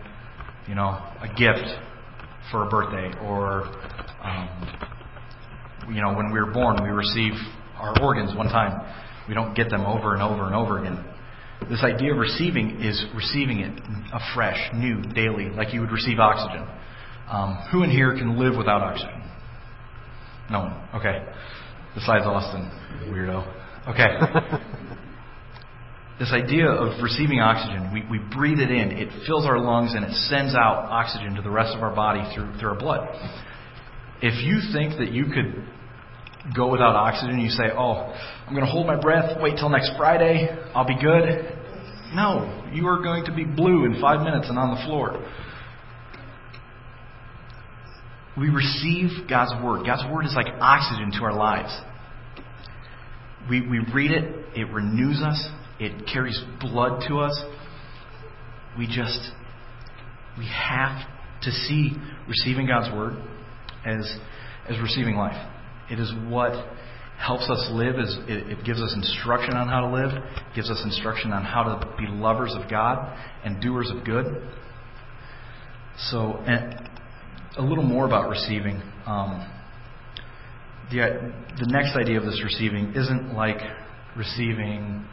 you 0.67 0.75
know, 0.75 0.87
a 0.87 1.27
gift 1.37 1.67
for 2.51 2.65
a 2.65 2.69
birthday 2.69 3.11
or, 3.19 3.63
um, 4.23 5.93
you 5.93 6.01
know, 6.01 6.13
when 6.15 6.31
we 6.31 6.39
were 6.39 6.51
born, 6.53 6.81
we 6.81 6.89
receive 6.89 7.33
our 7.75 8.01
organs 8.01 8.35
one 8.35 8.47
time. 8.47 8.79
We 9.27 9.33
don't 9.33 9.53
get 9.53 9.69
them 9.69 9.81
over 9.81 10.13
and 10.13 10.23
over 10.23 10.45
and 10.45 10.55
over 10.55 10.79
again. 10.79 11.03
This 11.67 11.83
idea 11.83 12.13
of 12.13 12.19
receiving 12.19 12.81
is 12.81 13.03
receiving 13.15 13.59
it 13.59 13.81
afresh, 14.13 14.71
new, 14.73 15.01
daily, 15.01 15.49
like 15.49 15.73
you 15.73 15.81
would 15.81 15.91
receive 15.91 16.19
oxygen. 16.19 16.67
Um, 17.29 17.59
who 17.71 17.83
in 17.83 17.89
here 17.89 18.13
can 18.13 18.39
live 18.39 18.57
without 18.57 18.81
oxygen? 18.81 19.21
No 20.49 20.61
one. 20.61 20.89
Okay. 20.95 21.25
Besides 21.93 22.25
Austin, 22.25 22.71
weirdo. 23.11 23.45
Okay. 23.87 24.61
this 26.19 26.31
idea 26.31 26.67
of 26.67 27.03
receiving 27.03 27.39
oxygen, 27.39 27.93
we, 27.93 28.03
we 28.09 28.19
breathe 28.33 28.59
it 28.59 28.71
in, 28.71 28.91
it 28.91 29.09
fills 29.27 29.45
our 29.45 29.59
lungs, 29.59 29.93
and 29.93 30.05
it 30.05 30.13
sends 30.27 30.55
out 30.55 30.85
oxygen 30.89 31.35
to 31.35 31.41
the 31.41 31.49
rest 31.49 31.75
of 31.75 31.83
our 31.83 31.93
body 31.93 32.21
through, 32.33 32.57
through 32.59 32.69
our 32.69 32.79
blood. 32.79 33.07
If 34.21 34.43
you 34.43 34.59
think 34.73 34.97
that 34.97 35.11
you 35.11 35.25
could 35.25 35.65
go 36.55 36.71
without 36.71 36.95
oxygen, 36.95 37.39
you 37.39 37.49
say, 37.49 37.65
oh, 37.77 38.13
I'm 38.49 38.55
going 38.55 38.65
to 38.65 38.71
hold 38.71 38.87
my 38.87 38.99
breath, 38.99 39.37
wait 39.39 39.57
till 39.57 39.69
next 39.69 39.91
Friday, 39.95 40.49
I'll 40.73 40.87
be 40.87 40.99
good. 40.99 41.55
No, 42.15 42.67
you 42.73 42.87
are 42.87 42.99
going 42.99 43.23
to 43.25 43.31
be 43.31 43.43
blue 43.43 43.85
in 43.85 44.01
five 44.01 44.21
minutes 44.21 44.49
and 44.49 44.57
on 44.57 44.71
the 44.71 44.83
floor. 44.87 45.23
We 48.35 48.49
receive 48.49 49.29
God's 49.29 49.51
Word. 49.63 49.85
God's 49.85 50.11
Word 50.11 50.25
is 50.25 50.33
like 50.35 50.47
oxygen 50.59 51.11
to 51.19 51.25
our 51.25 51.35
lives. 51.35 51.79
We, 53.47 53.61
we 53.67 53.81
read 53.93 54.09
it, 54.09 54.45
it 54.55 54.73
renews 54.73 55.21
us, 55.21 55.47
it 55.79 56.07
carries 56.11 56.43
blood 56.59 57.03
to 57.07 57.19
us. 57.19 57.39
We 58.79 58.87
just, 58.87 59.29
we 60.39 60.47
have 60.47 61.07
to 61.43 61.51
see 61.51 61.91
receiving 62.27 62.65
God's 62.65 62.91
Word 62.95 63.13
as, 63.85 64.11
as 64.67 64.79
receiving 64.81 65.17
life. 65.17 65.37
It 65.91 65.99
is 65.99 66.11
what 66.29 66.53
helps 67.19 67.49
us 67.49 67.67
live. 67.71 67.95
Is 67.99 68.17
it 68.27 68.65
gives 68.65 68.81
us 68.81 68.93
instruction 68.95 69.53
on 69.53 69.67
how 69.67 69.81
to 69.81 69.91
live. 69.91 70.23
Gives 70.55 70.69
us 70.69 70.81
instruction 70.83 71.31
on 71.31 71.43
how 71.43 71.63
to 71.63 71.95
be 71.97 72.07
lovers 72.07 72.55
of 72.55 72.69
God 72.69 73.15
and 73.43 73.61
doers 73.61 73.91
of 73.93 74.05
good. 74.05 74.25
So, 76.11 76.41
a 77.57 77.61
little 77.61 77.83
more 77.83 78.05
about 78.05 78.29
receiving. 78.29 78.81
Um, 79.05 79.51
the, 80.91 81.33
the 81.59 81.67
next 81.67 81.95
idea 81.95 82.17
of 82.17 82.25
this 82.25 82.41
receiving 82.43 82.93
isn't 82.95 83.33
like 83.33 83.59
receiving 84.15 85.05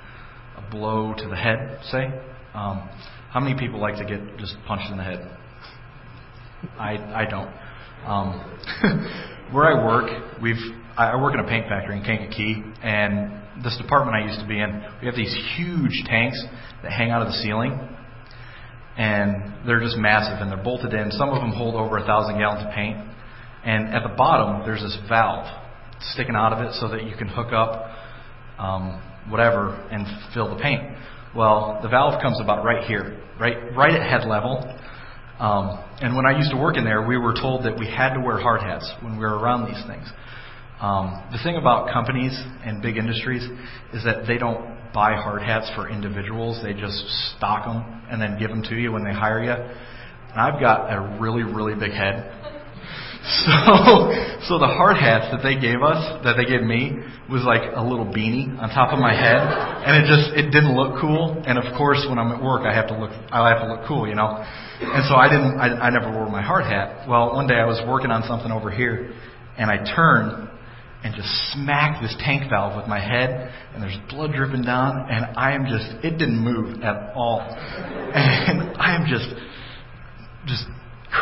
a 0.57 0.71
blow 0.71 1.13
to 1.13 1.29
the 1.29 1.37
head, 1.37 1.81
say. 1.91 2.07
Um, 2.55 2.89
how 3.31 3.41
many 3.41 3.59
people 3.59 3.81
like 3.81 3.97
to 3.97 4.05
get 4.05 4.39
just 4.39 4.57
punched 4.67 4.91
in 4.91 4.97
the 4.97 5.05
head? 5.05 5.37
I, 6.79 7.25
I 7.25 7.27
don't. 7.29 7.53
Um, 8.07 9.51
where 9.53 9.67
I 9.67 9.85
work, 9.85 10.41
we've 10.41 10.57
I 10.97 11.21
work 11.21 11.35
in 11.35 11.41
a 11.41 11.47
paint 11.47 11.69
factory 11.69 11.99
in 11.99 12.05
Kankakee, 12.05 12.65
and 12.83 13.63
this 13.63 13.77
department 13.77 14.17
I 14.17 14.27
used 14.27 14.41
to 14.41 14.47
be 14.47 14.59
in, 14.59 14.83
we 15.01 15.07
have 15.07 15.15
these 15.15 15.35
huge 15.57 15.93
tanks 16.07 16.43
that 16.83 16.91
hang 16.91 17.11
out 17.11 17.21
of 17.21 17.29
the 17.29 17.35
ceiling, 17.35 17.79
and 18.97 19.67
they're 19.67 19.81
just 19.81 19.99
massive 19.99 20.41
and 20.41 20.51
they're 20.51 20.63
bolted 20.63 20.95
in. 20.95 21.11
Some 21.11 21.29
of 21.29 21.43
them 21.43 21.53
hold 21.53 21.75
over 21.75 21.99
a 21.99 22.07
thousand 22.07 22.39
gallons 22.39 22.65
of 22.67 22.73
paint, 22.73 22.97
and 23.63 23.95
at 23.95 24.05
the 24.05 24.15
bottom 24.17 24.65
there's 24.65 24.81
this 24.81 24.97
valve 25.07 25.45
sticking 26.01 26.35
out 26.35 26.55
of 26.55 26.65
it 26.65 26.73
so 26.81 26.89
that 26.89 27.05
you 27.05 27.15
can 27.15 27.29
hook 27.29 27.53
up 27.53 27.93
um, 28.59 29.03
whatever 29.29 29.75
and 29.93 30.07
fill 30.33 30.49
the 30.57 30.63
paint. 30.63 30.81
Well, 31.35 31.79
the 31.83 31.91
valve 31.91 32.23
comes 32.23 32.41
about 32.41 32.65
right 32.65 32.87
here, 32.87 33.21
right 33.39 33.77
right 33.77 33.93
at 33.93 34.01
head 34.01 34.27
level, 34.27 34.65
um, 35.39 35.85
and 36.01 36.17
when 36.17 36.25
I 36.25 36.39
used 36.39 36.51
to 36.53 36.57
work 36.57 36.79
in 36.79 36.85
there, 36.85 37.07
we 37.07 37.19
were 37.19 37.35
told 37.35 37.67
that 37.67 37.79
we 37.79 37.85
had 37.85 38.15
to 38.15 38.21
wear 38.21 38.41
hard 38.41 38.63
hats 38.63 38.91
when 39.03 39.19
we 39.19 39.25
were 39.27 39.39
around 39.39 39.67
these 39.67 39.85
things. 39.87 40.11
Um, 40.81 41.25
the 41.33 41.39
thing 41.43 41.57
about 41.57 41.93
companies 41.93 42.39
and 42.65 42.83
big 42.83 42.99
industries 42.99 43.43
is 43.95 44.05
that 44.05 44.27
they 44.27 44.37
don't 44.37 44.77
buy 44.93 45.15
hard 45.15 45.43
hats 45.43 45.71
for 45.75 45.89
individuals. 45.89 46.61
They 46.63 46.75
just 46.75 46.97
stock 47.37 47.65
them 47.65 48.03
and 48.11 48.21
then 48.21 48.39
give 48.39 48.51
them 48.51 48.63
to 48.65 48.75
you 48.77 48.93
when 48.93 49.05
they 49.05 49.13
hire 49.13 49.43
you. 49.43 49.53
And 49.53 50.41
I've 50.41 50.61
got 50.61 50.93
a 50.93 51.19
really, 51.21 51.43
really 51.43 51.75
big 51.75 51.93
head. 51.93 52.33
So, 53.27 54.55
so 54.55 54.63
the 54.63 54.71
hard 54.71 55.03
hats 55.03 55.35
that 55.35 55.43
they 55.43 55.59
gave 55.59 55.83
us, 55.83 55.99
that 56.23 56.39
they 56.39 56.47
gave 56.47 56.63
me, 56.63 56.95
was 57.27 57.43
like 57.43 57.75
a 57.75 57.83
little 57.83 58.07
beanie 58.07 58.55
on 58.55 58.71
top 58.71 58.95
of 58.95 59.03
my 59.03 59.11
head, 59.11 59.43
and 59.43 59.99
it 59.99 60.07
just 60.07 60.31
it 60.39 60.55
didn't 60.55 60.79
look 60.79 61.03
cool. 61.03 61.43
And 61.43 61.59
of 61.59 61.67
course, 61.75 62.07
when 62.09 62.23
I'm 62.23 62.31
at 62.31 62.39
work, 62.39 62.63
I 62.63 62.73
have 62.73 62.87
to 62.87 62.95
look 62.95 63.11
I 63.35 63.51
have 63.51 63.67
to 63.67 63.69
look 63.75 63.83
cool, 63.89 64.07
you 64.07 64.15
know. 64.15 64.39
And 64.39 65.03
so 65.11 65.19
I 65.19 65.27
didn't 65.27 65.59
I, 65.59 65.75
I 65.75 65.91
never 65.91 66.15
wore 66.15 66.31
my 66.31 66.39
hard 66.41 66.71
hat. 66.71 67.09
Well, 67.11 67.35
one 67.35 67.49
day 67.51 67.59
I 67.59 67.67
was 67.67 67.83
working 67.89 68.15
on 68.15 68.23
something 68.31 68.53
over 68.53 68.71
here, 68.71 69.11
and 69.59 69.75
I 69.75 69.83
turned 69.83 70.47
and 71.07 71.15
just 71.15 71.29
smacked 71.53 72.03
this 72.03 72.15
tank 72.19 72.51
valve 72.51 72.77
with 72.77 72.89
my 72.89 72.99
head, 72.99 73.55
and 73.73 73.83
there's 73.83 73.97
blood 74.11 74.33
dripping 74.35 74.63
down, 74.63 75.07
and 75.09 75.37
I 75.39 75.53
am 75.55 75.67
just 75.67 76.05
it 76.05 76.19
didn't 76.19 76.43
move 76.43 76.83
at 76.83 77.15
all, 77.15 77.41
and 77.47 78.77
I 78.77 78.97
am 78.97 79.07
just 79.07 79.29
just 80.47 80.65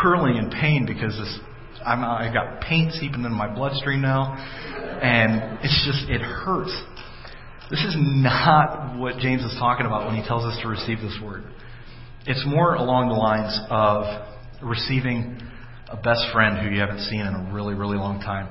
curling 0.01 0.37
in 0.37 0.51
pain 0.51 0.87
because 0.87 1.13
this 1.13 1.39
I'm, 1.85 2.03
I've 2.03 2.33
got 2.33 2.63
paint 2.63 2.93
seeping 2.93 3.25
into 3.25 3.31
my 3.31 3.53
bloodstream 3.53 4.01
now, 4.01 4.35
and 4.35 5.59
it's 5.63 5.85
just, 5.85 6.09
it 6.11 6.23
hurts. 6.23 6.73
This 7.71 7.81
is 7.85 7.95
not 7.99 8.99
what 8.99 9.19
James 9.19 9.43
is 9.43 9.55
talking 9.59 9.87
about 9.87 10.07
when 10.07 10.17
he 10.17 10.27
tells 10.27 10.45
us 10.45 10.59
to 10.63 10.69
receive 10.69 10.99
this 11.01 11.19
word. 11.23 11.45
It's 12.27 12.45
more 12.47 12.75
along 12.75 13.09
the 13.09 13.15
lines 13.15 13.59
of 13.69 14.05
receiving 14.63 15.41
a 15.89 15.97
best 15.97 16.25
friend 16.33 16.59
who 16.59 16.75
you 16.75 16.81
haven't 16.81 17.01
seen 17.01 17.21
in 17.21 17.35
a 17.35 17.53
really, 17.53 17.75
really 17.75 17.99
long 17.99 18.21
time. 18.21 18.49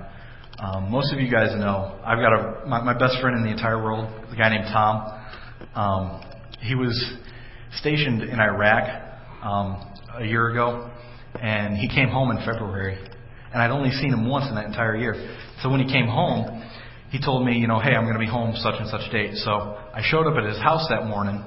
Um, 0.64 0.90
most 0.90 1.12
of 1.12 1.20
you 1.20 1.30
guys 1.30 1.50
know 1.60 2.00
I've 2.06 2.20
got 2.20 2.32
a 2.32 2.66
my, 2.66 2.82
my 2.82 2.98
best 2.98 3.20
friend 3.20 3.36
in 3.36 3.44
the 3.44 3.52
entire 3.52 3.84
world, 3.84 4.08
a 4.32 4.36
guy 4.38 4.48
named 4.48 4.70
Tom. 4.72 5.22
Um, 5.76 6.22
he 6.62 6.74
was 6.74 6.96
stationed 7.80 8.22
in 8.22 8.40
Iraq 8.40 8.88
um, 9.44 9.94
a 10.16 10.26
year 10.26 10.52
ago, 10.52 10.90
and 11.42 11.76
he 11.76 11.90
came 11.90 12.08
home 12.08 12.32
in 12.32 12.38
February 12.46 12.98
and 13.52 13.62
I'd 13.62 13.72
only 13.72 13.92
seen 13.92 14.14
him 14.14 14.30
once 14.30 14.48
in 14.48 14.56
that 14.56 14.66
entire 14.66 14.96
year. 14.96 15.14
So 15.62 15.70
when 15.70 15.80
he 15.80 15.92
came 15.92 16.08
home, 16.08 16.64
he 17.12 17.20
told 17.20 17.46
me, 17.46 17.58
you 17.58 17.68
know, 17.68 17.80
hey, 17.80 17.94
I'm 17.94 18.06
going 18.06 18.16
to 18.16 18.20
be 18.20 18.32
home 18.32 18.56
such 18.56 18.76
and 18.80 18.90
such 18.90 19.12
date. 19.12 19.36
So 19.36 19.52
I 19.52 20.02
showed 20.02 20.28
up 20.28 20.38
at 20.38 20.46
his 20.46 20.58
house 20.58 20.88
that 20.90 21.06
morning, 21.06 21.44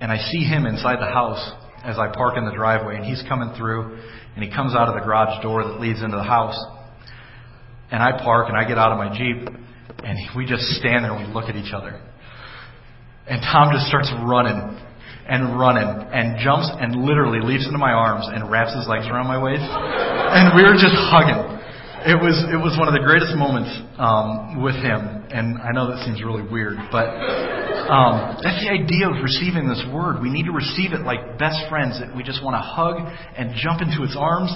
and 0.00 0.10
I 0.10 0.16
see 0.16 0.42
him 0.42 0.64
inside 0.64 1.00
the 1.00 1.12
house 1.12 1.52
as 1.84 1.98
I 1.98 2.12
park 2.12 2.38
in 2.38 2.46
the 2.46 2.52
driveway, 2.52 2.96
and 2.96 3.04
he's 3.04 3.22
coming 3.28 3.54
through, 3.56 4.00
and 4.34 4.42
he 4.42 4.50
comes 4.50 4.74
out 4.74 4.88
of 4.88 4.94
the 4.94 5.00
garage 5.00 5.42
door 5.42 5.62
that 5.64 5.80
leads 5.80 6.02
into 6.02 6.16
the 6.16 6.24
house. 6.24 6.58
And 7.90 8.02
I 8.02 8.18
park, 8.22 8.48
and 8.48 8.56
I 8.56 8.66
get 8.66 8.78
out 8.78 8.92
of 8.92 8.98
my 8.98 9.16
Jeep, 9.16 9.48
and 10.02 10.18
we 10.36 10.46
just 10.46 10.62
stand 10.78 11.04
there 11.04 11.14
and 11.14 11.26
we 11.26 11.32
look 11.32 11.48
at 11.48 11.56
each 11.56 11.72
other. 11.72 12.00
And 13.26 13.42
Tom 13.42 13.70
just 13.72 13.86
starts 13.86 14.10
running 14.22 14.78
and 15.26 15.58
running 15.58 15.90
and 16.14 16.38
jumps 16.38 16.70
and 16.78 17.02
literally 17.02 17.42
leaps 17.42 17.66
into 17.66 17.78
my 17.78 17.90
arms 17.90 18.26
and 18.30 18.46
wraps 18.50 18.74
his 18.74 18.86
legs 18.86 19.06
around 19.10 19.26
my 19.26 19.42
waist. 19.42 19.66
And 19.66 20.54
we 20.54 20.62
were 20.62 20.78
just 20.78 20.94
hugging. 21.10 21.56
It 22.06 22.14
was 22.14 22.38
it 22.54 22.60
was 22.60 22.78
one 22.78 22.86
of 22.86 22.94
the 22.94 23.02
greatest 23.02 23.34
moments 23.34 23.66
um, 23.98 24.62
with 24.62 24.78
him, 24.78 25.26
and 25.34 25.58
I 25.58 25.74
know 25.74 25.90
that 25.90 26.06
seems 26.06 26.22
really 26.22 26.46
weird, 26.46 26.78
but 26.94 27.10
um, 27.90 28.38
that's 28.46 28.62
the 28.62 28.70
idea 28.70 29.10
of 29.10 29.18
receiving 29.18 29.66
this 29.66 29.82
word. 29.90 30.22
We 30.22 30.30
need 30.30 30.46
to 30.46 30.54
receive 30.54 30.94
it 30.94 31.02
like 31.02 31.34
best 31.34 31.66
friends 31.66 31.98
that 31.98 32.14
we 32.14 32.22
just 32.22 32.46
want 32.46 32.54
to 32.54 32.62
hug 32.62 33.02
and 33.34 33.58
jump 33.58 33.82
into 33.82 34.06
its 34.06 34.14
arms. 34.14 34.54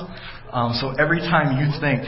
Um, 0.54 0.78
so 0.78 0.94
every 0.94 1.18
time 1.26 1.58
you 1.58 1.74
think 1.82 2.06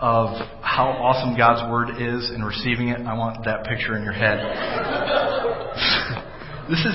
of 0.00 0.28
how 0.62 0.90
awesome 0.90 1.36
God's 1.36 1.68
word 1.70 2.00
is 2.00 2.30
and 2.30 2.44
receiving 2.44 2.88
it, 2.88 3.00
I 3.00 3.14
want 3.14 3.44
that 3.44 3.64
picture 3.64 3.96
in 3.96 4.04
your 4.04 4.12
head. 4.12 4.38
this 6.68 6.84
is 6.84 6.94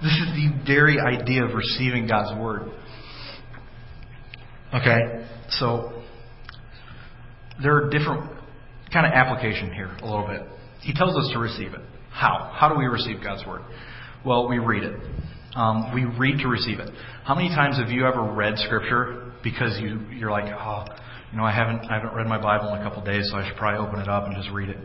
this 0.00 0.12
is 0.12 0.28
the 0.34 0.52
very 0.64 1.00
idea 1.00 1.44
of 1.44 1.54
receiving 1.54 2.06
God's 2.06 2.38
Word. 2.40 2.70
Okay? 4.72 5.26
So, 5.50 6.04
there 7.60 7.76
are 7.76 7.90
different 7.90 8.30
kind 8.92 9.06
of 9.06 9.12
application 9.12 9.72
here 9.72 9.90
a 10.00 10.04
little 10.04 10.26
bit. 10.26 10.42
He 10.82 10.92
tells 10.92 11.16
us 11.16 11.32
to 11.32 11.40
receive 11.40 11.74
it. 11.74 11.80
How? 12.12 12.52
How 12.54 12.68
do 12.68 12.78
we 12.78 12.86
receive 12.86 13.24
God's 13.24 13.44
Word? 13.44 13.62
Well, 14.24 14.48
we 14.48 14.58
read 14.58 14.84
it. 14.84 15.00
Um, 15.56 15.92
we 15.92 16.04
read 16.04 16.38
to 16.42 16.48
receive 16.48 16.78
it. 16.78 16.90
How 17.24 17.34
many 17.34 17.48
times 17.48 17.78
have 17.78 17.88
you 17.88 18.06
ever 18.06 18.22
read 18.22 18.56
Scripture 18.58 19.32
because 19.42 19.80
you, 19.80 20.06
you're 20.12 20.30
like, 20.30 20.44
oh, 20.44 20.84
you 21.30 21.36
know, 21.36 21.44
I 21.44 21.52
haven't, 21.52 21.84
I 21.90 21.94
haven't 22.00 22.14
read 22.14 22.26
my 22.26 22.40
Bible 22.40 22.72
in 22.74 22.80
a 22.80 22.82
couple 22.82 23.00
of 23.00 23.04
days, 23.04 23.28
so 23.30 23.36
I 23.36 23.46
should 23.46 23.56
probably 23.56 23.86
open 23.86 24.00
it 24.00 24.08
up 24.08 24.26
and 24.26 24.34
just 24.34 24.50
read 24.50 24.70
it. 24.70 24.78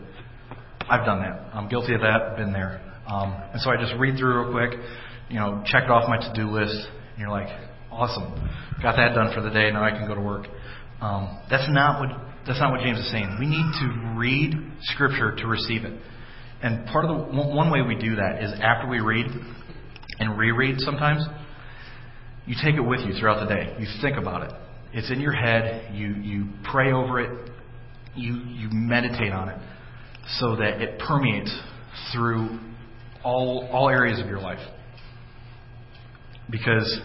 I've 0.88 1.06
done 1.06 1.20
that. 1.20 1.48
I'm 1.54 1.68
guilty 1.68 1.94
of 1.94 2.00
that. 2.02 2.36
Been 2.36 2.52
there. 2.52 2.80
Um, 3.06 3.32
and 3.52 3.60
so 3.60 3.70
I 3.70 3.76
just 3.76 3.94
read 3.98 4.18
through 4.18 4.44
real 4.44 4.52
quick, 4.52 4.78
you 5.28 5.36
know, 5.36 5.62
check 5.66 5.84
it 5.84 5.90
off 5.90 6.08
my 6.08 6.18
to-do 6.18 6.50
list, 6.50 6.76
and 7.12 7.18
you're 7.18 7.30
like, 7.30 7.48
awesome, 7.90 8.32
got 8.82 8.96
that 8.96 9.14
done 9.14 9.32
for 9.34 9.40
the 9.40 9.50
day. 9.50 9.70
Now 9.70 9.84
I 9.84 9.90
can 9.90 10.06
go 10.06 10.14
to 10.14 10.20
work. 10.20 10.46
Um, 11.00 11.40
that's 11.50 11.68
not 11.70 12.00
what 12.00 12.10
that's 12.46 12.60
not 12.60 12.72
what 12.72 12.80
James 12.80 12.98
is 12.98 13.10
saying. 13.10 13.36
We 13.40 13.46
need 13.46 13.72
to 13.80 14.14
read 14.16 14.54
Scripture 14.82 15.34
to 15.36 15.46
receive 15.46 15.84
it. 15.84 15.98
And 16.62 16.86
part 16.86 17.04
of 17.04 17.10
the 17.10 17.24
one 17.34 17.70
way 17.70 17.80
we 17.82 17.94
do 17.94 18.16
that 18.16 18.42
is 18.42 18.52
after 18.60 18.88
we 18.88 19.00
read 19.00 19.26
and 20.18 20.38
reread 20.38 20.80
sometimes, 20.80 21.26
you 22.46 22.54
take 22.62 22.74
it 22.74 22.80
with 22.80 23.00
you 23.00 23.14
throughout 23.18 23.46
the 23.46 23.54
day. 23.54 23.74
You 23.78 23.86
think 24.02 24.16
about 24.16 24.50
it. 24.50 24.52
It's 24.94 25.10
in 25.10 25.20
your 25.20 25.32
head. 25.32 25.92
You 25.92 26.14
you 26.14 26.46
pray 26.70 26.92
over 26.92 27.20
it. 27.20 27.50
You 28.14 28.34
you 28.46 28.68
meditate 28.70 29.32
on 29.32 29.48
it 29.48 29.58
so 30.38 30.56
that 30.56 30.80
it 30.80 31.00
permeates 31.00 31.54
through 32.12 32.60
all 33.24 33.68
all 33.72 33.88
areas 33.88 34.20
of 34.20 34.26
your 34.26 34.38
life. 34.38 34.60
Because 36.48 37.00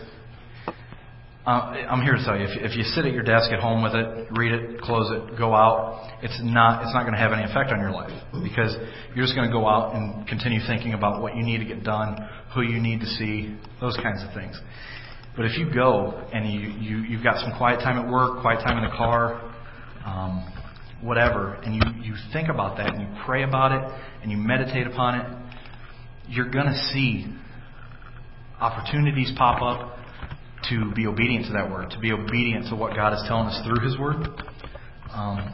uh, 1.48 1.74
I'm 1.90 2.04
here 2.04 2.14
to 2.14 2.24
tell 2.24 2.38
you, 2.38 2.44
if, 2.44 2.72
if 2.72 2.78
you 2.78 2.84
sit 2.84 3.06
at 3.06 3.14
your 3.14 3.24
desk 3.24 3.52
at 3.52 3.60
home 3.60 3.82
with 3.82 3.96
it, 3.96 4.28
read 4.38 4.52
it, 4.52 4.82
close 4.82 5.10
it, 5.10 5.36
go 5.36 5.56
out, 5.56 6.12
it's 6.22 6.40
not 6.44 6.84
it's 6.84 6.94
not 6.94 7.04
going 7.04 7.14
to 7.14 7.20
have 7.20 7.32
any 7.32 7.42
effect 7.42 7.72
on 7.72 7.80
your 7.80 7.90
life 7.90 8.12
because 8.44 8.76
you're 9.16 9.26
just 9.26 9.36
going 9.36 9.50
to 9.50 9.52
go 9.52 9.68
out 9.68 9.96
and 9.96 10.28
continue 10.28 10.60
thinking 10.68 10.94
about 10.94 11.24
what 11.24 11.36
you 11.36 11.42
need 11.42 11.58
to 11.58 11.66
get 11.66 11.84
done, 11.84 12.18
who 12.54 12.62
you 12.62 12.80
need 12.80 13.00
to 13.00 13.08
see, 13.08 13.58
those 13.82 13.98
kinds 13.98 14.22
of 14.22 14.32
things. 14.36 14.62
But 15.36 15.46
if 15.46 15.58
you 15.58 15.74
go 15.74 16.28
and 16.34 16.52
you, 16.52 16.60
you 16.60 16.98
you've 17.04 17.24
got 17.24 17.40
some 17.40 17.58
quiet 17.58 17.80
time 17.80 17.98
at 17.98 18.12
work, 18.12 18.42
quiet 18.42 18.60
time 18.60 18.84
in 18.84 18.90
the 18.90 18.96
car, 18.96 19.42
um, 20.06 20.54
whatever, 21.02 21.54
and 21.64 21.76
you 21.76 21.82
you 22.04 22.16
think 22.34 22.50
about 22.50 22.78
that 22.78 22.94
and 22.94 23.02
you 23.02 23.08
pray 23.26 23.44
about 23.44 23.72
it 23.72 24.00
and 24.22 24.32
you 24.32 24.38
meditate 24.38 24.88
upon 24.88 25.16
it, 25.16 25.38
you're 26.28 26.50
going 26.50 26.66
to 26.66 26.78
see 26.94 27.26
opportunities 28.60 29.32
pop 29.38 29.62
up 29.62 29.98
to 30.70 30.92
be 30.94 31.08
obedient 31.08 31.46
to 31.46 31.54
that 31.54 31.70
word, 31.70 31.90
to 31.92 32.00
be 32.00 32.12
obedient 32.12 32.68
to 32.70 32.76
what 32.76 32.96
God 32.96 33.14
is 33.14 33.24
telling 33.28 33.48
us 33.48 33.66
through 33.66 33.86
His 33.86 33.98
word. 33.98 34.28
Um, 35.12 35.54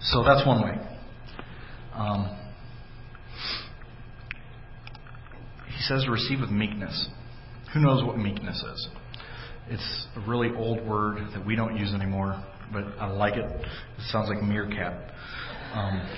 so 0.00 0.24
that's 0.24 0.46
one 0.46 0.62
way. 0.62 0.78
Um, 1.94 2.38
he 5.68 5.82
says 5.82 6.06
receive 6.08 6.40
with 6.40 6.50
meekness. 6.50 7.08
Who 7.74 7.80
knows 7.80 8.04
what 8.04 8.16
meekness 8.16 8.62
is? 8.62 8.88
It's 9.68 10.06
a 10.16 10.20
really 10.28 10.50
old 10.56 10.86
word 10.86 11.18
that 11.34 11.44
we 11.44 11.56
don't 11.56 11.76
use 11.76 11.92
anymore, 11.92 12.42
but 12.72 12.84
I 13.00 13.10
like 13.10 13.34
it. 13.34 13.44
It 13.44 14.02
sounds 14.10 14.28
like 14.28 14.42
meerkat. 14.42 15.12
Um, 15.74 16.08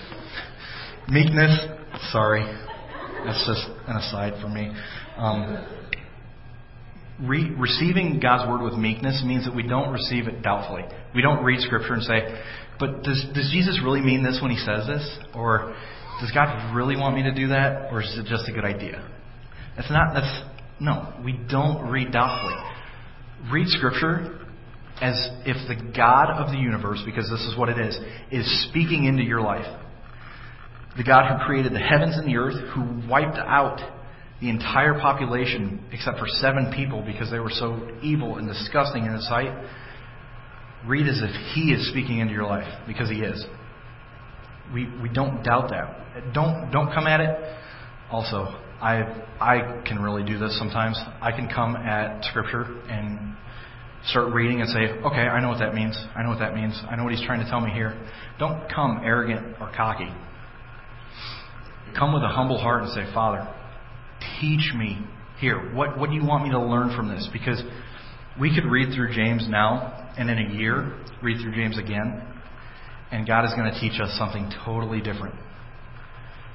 meekness, 1.08 1.66
sorry, 2.12 2.42
that's 3.24 3.46
just 3.46 3.66
an 3.86 3.96
aside 3.96 4.34
for 4.42 4.48
me. 4.48 4.70
Um, 5.16 5.66
re- 7.22 7.50
receiving 7.58 8.20
God's 8.20 8.48
word 8.48 8.62
with 8.62 8.74
meekness 8.74 9.22
means 9.24 9.46
that 9.46 9.54
we 9.54 9.62
don't 9.62 9.92
receive 9.92 10.28
it 10.28 10.42
doubtfully. 10.42 10.84
We 11.14 11.22
don't 11.22 11.42
read 11.42 11.60
Scripture 11.60 11.94
and 11.94 12.02
say, 12.02 12.40
but 12.78 13.02
does, 13.02 13.24
does 13.34 13.50
Jesus 13.50 13.80
really 13.82 14.00
mean 14.00 14.22
this 14.22 14.40
when 14.42 14.50
he 14.50 14.58
says 14.58 14.86
this? 14.86 15.18
Or 15.34 15.74
does 16.20 16.30
God 16.32 16.74
really 16.76 16.96
want 16.96 17.16
me 17.16 17.22
to 17.22 17.34
do 17.34 17.48
that? 17.48 17.90
Or 17.90 18.02
is 18.02 18.14
it 18.18 18.26
just 18.26 18.48
a 18.48 18.52
good 18.52 18.64
idea? 18.64 19.08
That's 19.76 19.90
not, 19.90 20.12
that's, 20.12 20.42
no, 20.80 21.14
we 21.24 21.32
don't 21.50 21.90
read 21.90 22.12
doubtfully. 22.12 22.54
Read 23.50 23.68
Scripture 23.68 24.38
as 25.00 25.30
if 25.46 25.56
the 25.68 25.92
God 25.96 26.30
of 26.30 26.50
the 26.50 26.58
universe, 26.58 27.00
because 27.04 27.30
this 27.30 27.40
is 27.40 27.56
what 27.56 27.68
it 27.68 27.78
is, 27.78 27.96
is 28.32 28.68
speaking 28.68 29.04
into 29.04 29.22
your 29.22 29.40
life. 29.40 29.66
The 30.96 31.04
God 31.04 31.30
who 31.30 31.44
created 31.44 31.72
the 31.72 31.78
heavens 31.78 32.16
and 32.16 32.26
the 32.26 32.36
earth, 32.36 32.56
who 32.74 33.08
wiped 33.08 33.38
out 33.38 33.78
the 34.40 34.50
entire 34.50 34.94
population 34.94 35.84
except 35.92 36.18
for 36.18 36.26
seven 36.26 36.72
people 36.74 37.02
because 37.02 37.30
they 37.30 37.38
were 37.38 37.50
so 37.50 37.88
evil 38.02 38.36
and 38.36 38.48
disgusting 38.48 39.04
in 39.04 39.12
his 39.12 39.26
sight, 39.28 39.52
read 40.86 41.06
as 41.08 41.20
if 41.22 41.30
he 41.54 41.72
is 41.72 41.88
speaking 41.90 42.18
into 42.18 42.32
your 42.32 42.46
life 42.46 42.68
because 42.86 43.08
he 43.08 43.16
is. 43.16 43.44
We, 44.72 44.88
we 45.00 45.08
don't 45.08 45.42
doubt 45.42 45.70
that. 45.70 46.32
Don't, 46.34 46.70
don't 46.70 46.92
come 46.92 47.06
at 47.06 47.20
it. 47.20 47.36
Also, 48.10 48.60
I, 48.80 49.02
I 49.40 49.82
can 49.86 50.00
really 50.00 50.24
do 50.24 50.38
this 50.38 50.56
sometimes. 50.58 51.00
I 51.20 51.32
can 51.32 51.48
come 51.48 51.74
at 51.76 52.24
Scripture 52.24 52.64
and 52.88 53.27
start 54.10 54.32
reading 54.32 54.60
and 54.60 54.70
say, 54.70 54.98
okay, 55.06 55.20
I 55.20 55.40
know 55.40 55.48
what 55.48 55.58
that 55.58 55.74
means. 55.74 55.98
I 56.16 56.22
know 56.22 56.30
what 56.30 56.38
that 56.38 56.54
means. 56.54 56.80
I 56.88 56.96
know 56.96 57.04
what 57.04 57.12
he's 57.12 57.24
trying 57.24 57.44
to 57.44 57.50
tell 57.50 57.60
me 57.60 57.70
here. 57.70 57.98
Don't 58.38 58.68
come 58.72 59.00
arrogant 59.04 59.56
or 59.60 59.70
cocky. 59.76 60.10
Come 61.96 62.14
with 62.14 62.22
a 62.22 62.28
humble 62.28 62.58
heart 62.58 62.84
and 62.84 62.92
say, 62.92 63.12
Father, 63.12 63.46
teach 64.40 64.72
me 64.74 64.98
here. 65.38 65.74
What, 65.74 65.98
what 65.98 66.10
do 66.10 66.16
you 66.16 66.24
want 66.24 66.44
me 66.44 66.50
to 66.50 66.60
learn 66.60 66.94
from 66.96 67.08
this? 67.08 67.28
Because 67.32 67.62
we 68.40 68.54
could 68.54 68.70
read 68.70 68.94
through 68.94 69.14
James 69.14 69.46
now, 69.48 70.12
and 70.16 70.30
in 70.30 70.38
a 70.38 70.54
year, 70.54 70.96
read 71.22 71.40
through 71.42 71.54
James 71.54 71.78
again, 71.78 72.22
and 73.10 73.26
God 73.26 73.44
is 73.44 73.52
going 73.54 73.72
to 73.72 73.80
teach 73.80 74.00
us 74.00 74.16
something 74.18 74.50
totally 74.64 75.00
different. 75.00 75.34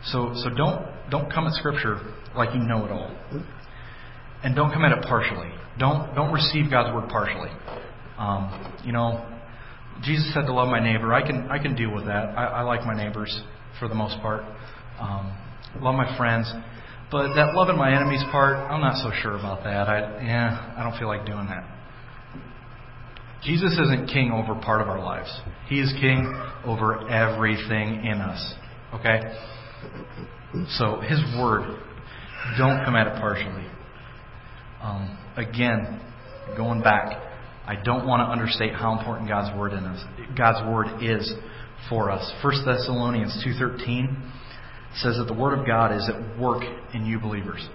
So, 0.06 0.34
so 0.36 0.50
don't, 0.50 0.86
don't 1.10 1.32
come 1.32 1.48
at 1.48 1.54
Scripture 1.54 2.00
like 2.36 2.54
you 2.54 2.62
know 2.62 2.86
it 2.86 2.92
all. 2.92 3.16
And 4.44 4.56
don't 4.56 4.72
come 4.72 4.84
at 4.84 4.92
it 4.92 5.04
partially. 5.04 5.50
Don't, 5.80 6.14
don't 6.16 6.34
receive 6.34 6.70
God's 6.70 6.94
Word 6.94 7.10
partially. 7.10 7.50
Um, 8.18 8.76
you 8.84 8.92
know, 8.92 9.26
Jesus 10.04 10.34
said 10.34 10.46
to 10.46 10.54
love 10.54 10.68
my 10.68 10.80
neighbor. 10.80 11.14
I 11.14 11.26
can, 11.26 11.50
I 11.50 11.60
can 11.60 11.76
deal 11.76 11.94
with 11.94 12.06
that. 12.06 12.38
I, 12.38 12.46
I 12.46 12.62
like 12.62 12.86
my 12.86 12.94
neighbors 12.94 13.44
for 13.80 13.88
the 13.88 13.96
most 13.96 14.20
part. 14.22 14.44
Um, 15.00 15.36
love 15.82 15.96
my 15.96 16.16
friends. 16.18 16.52
But 17.12 17.36
that 17.36 17.54
loving 17.54 17.78
my 17.78 17.96
enemies 17.96 18.24
part, 18.32 18.58
I'm 18.58 18.82
not 18.82 18.96
so 18.98 19.12
sure 19.22 19.38
about 19.38 19.64
that. 19.64 19.88
I, 19.88 20.24
yeah, 20.24 20.74
I 20.78 20.84
don't 20.84 20.98
feel 20.98 21.08
like 21.08 21.26
doing 21.26 21.48
that. 21.48 21.64
Jesus 23.44 23.78
isn't 23.78 24.08
king 24.08 24.32
over 24.32 24.60
part 24.60 24.82
of 24.82 24.88
our 24.88 25.00
lives. 25.00 25.30
He 25.68 25.80
is 25.80 25.94
king 26.00 26.34
over 26.66 27.08
everything 27.10 28.06
in 28.06 28.20
us. 28.20 28.54
Okay? 28.96 29.20
So, 30.78 31.02
his 31.02 31.20
word, 31.38 31.80
don't 32.58 32.84
come 32.86 32.96
at 32.96 33.08
it 33.08 33.20
partially. 33.20 33.68
Um, 34.84 35.17
again, 35.38 36.02
going 36.58 36.82
back, 36.82 37.17
I 37.65 37.76
don't 37.82 38.06
want 38.06 38.19
to 38.19 38.26
understate 38.26 38.74
how 38.74 38.98
important 38.98 39.30
God's 39.30 39.58
word 39.58 39.72
in 39.72 39.86
us. 39.86 40.04
God's 40.38 40.67
word 40.69 41.02
is 41.02 41.34
for 41.89 42.12
us. 42.12 42.30
1 42.43 42.65
Thessalonians 42.65 43.41
2:13 43.43 44.17
says 44.96 45.17
that 45.17 45.26
the 45.26 45.34
Word 45.34 45.58
of 45.58 45.65
God 45.65 45.93
is 45.96 46.08
at 46.10 46.38
work 46.38 46.63
in 46.93 47.06
you 47.06 47.19
believers. 47.19 47.67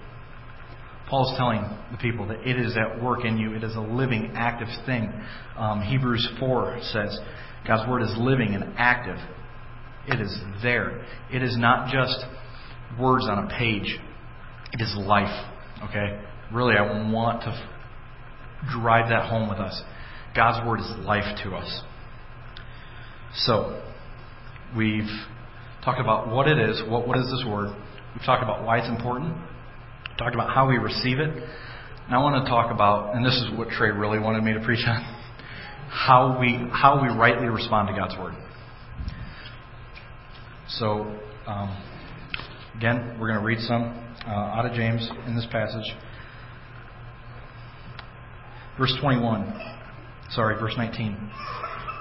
Paul 1.09 1.31
is 1.31 1.37
telling 1.37 1.61
the 1.91 1.97
people 1.97 2.27
that 2.27 2.47
it 2.47 2.57
is 2.57 2.77
at 2.77 3.01
work 3.01 3.25
in 3.25 3.37
you. 3.37 3.55
It 3.55 3.63
is 3.63 3.75
a 3.75 3.81
living, 3.81 4.31
active 4.35 4.67
thing. 4.85 5.11
Um, 5.57 5.81
Hebrews 5.81 6.29
4 6.39 6.79
says 6.81 7.19
God's 7.67 7.89
Word 7.89 8.03
is 8.03 8.15
living 8.17 8.53
and 8.53 8.73
active. 8.77 9.17
It 10.07 10.21
is 10.21 10.39
there. 10.61 11.03
It 11.31 11.41
is 11.41 11.57
not 11.57 11.91
just 11.91 12.23
words 12.99 13.25
on 13.27 13.45
a 13.45 13.57
page, 13.57 13.99
it 14.71 14.81
is 14.81 14.95
life. 14.95 15.45
Okay? 15.89 16.19
Really, 16.53 16.75
I 16.75 17.11
want 17.11 17.41
to 17.41 17.69
drive 18.71 19.09
that 19.09 19.29
home 19.29 19.49
with 19.49 19.59
us. 19.59 19.81
God's 20.35 20.65
Word 20.67 20.79
is 20.79 21.05
life 21.05 21.37
to 21.43 21.55
us. 21.55 21.81
So, 23.33 23.81
we've 24.75 25.09
talked 25.83 25.99
about 25.99 26.29
what 26.29 26.47
it 26.47 26.57
is, 26.57 26.81
what, 26.87 27.07
what 27.07 27.17
is 27.17 27.25
this 27.25 27.43
word. 27.47 27.75
We've 28.15 28.25
talked 28.25 28.43
about 28.43 28.65
why 28.65 28.79
it's 28.79 28.89
important. 28.89 29.35
We've 29.35 30.17
talked 30.17 30.35
about 30.35 30.53
how 30.53 30.67
we 30.67 30.77
receive 30.77 31.19
it. 31.19 31.29
And 31.29 32.15
I 32.15 32.17
want 32.17 32.43
to 32.43 32.49
talk 32.49 32.71
about, 32.71 33.15
and 33.15 33.23
this 33.23 33.35
is 33.35 33.57
what 33.57 33.69
Trey 33.69 33.91
really 33.91 34.19
wanted 34.19 34.43
me 34.43 34.53
to 34.53 34.59
preach 34.59 34.83
on, 34.87 35.01
how 35.89 36.37
we 36.39 36.57
how 36.71 37.01
we 37.01 37.07
rightly 37.09 37.47
respond 37.47 37.87
to 37.87 37.93
God's 37.93 38.17
word. 38.17 38.33
So, 40.69 41.15
um, 41.47 41.83
again, 42.75 43.17
we're 43.19 43.27
going 43.27 43.39
to 43.39 43.45
read 43.45 43.59
some 43.59 44.15
uh, 44.25 44.31
out 44.31 44.65
of 44.65 44.73
James 44.73 45.07
in 45.27 45.35
this 45.35 45.47
passage. 45.51 45.85
Verse 48.79 48.95
21. 49.01 49.53
Sorry, 50.31 50.57
verse 50.57 50.73
19. 50.77 51.31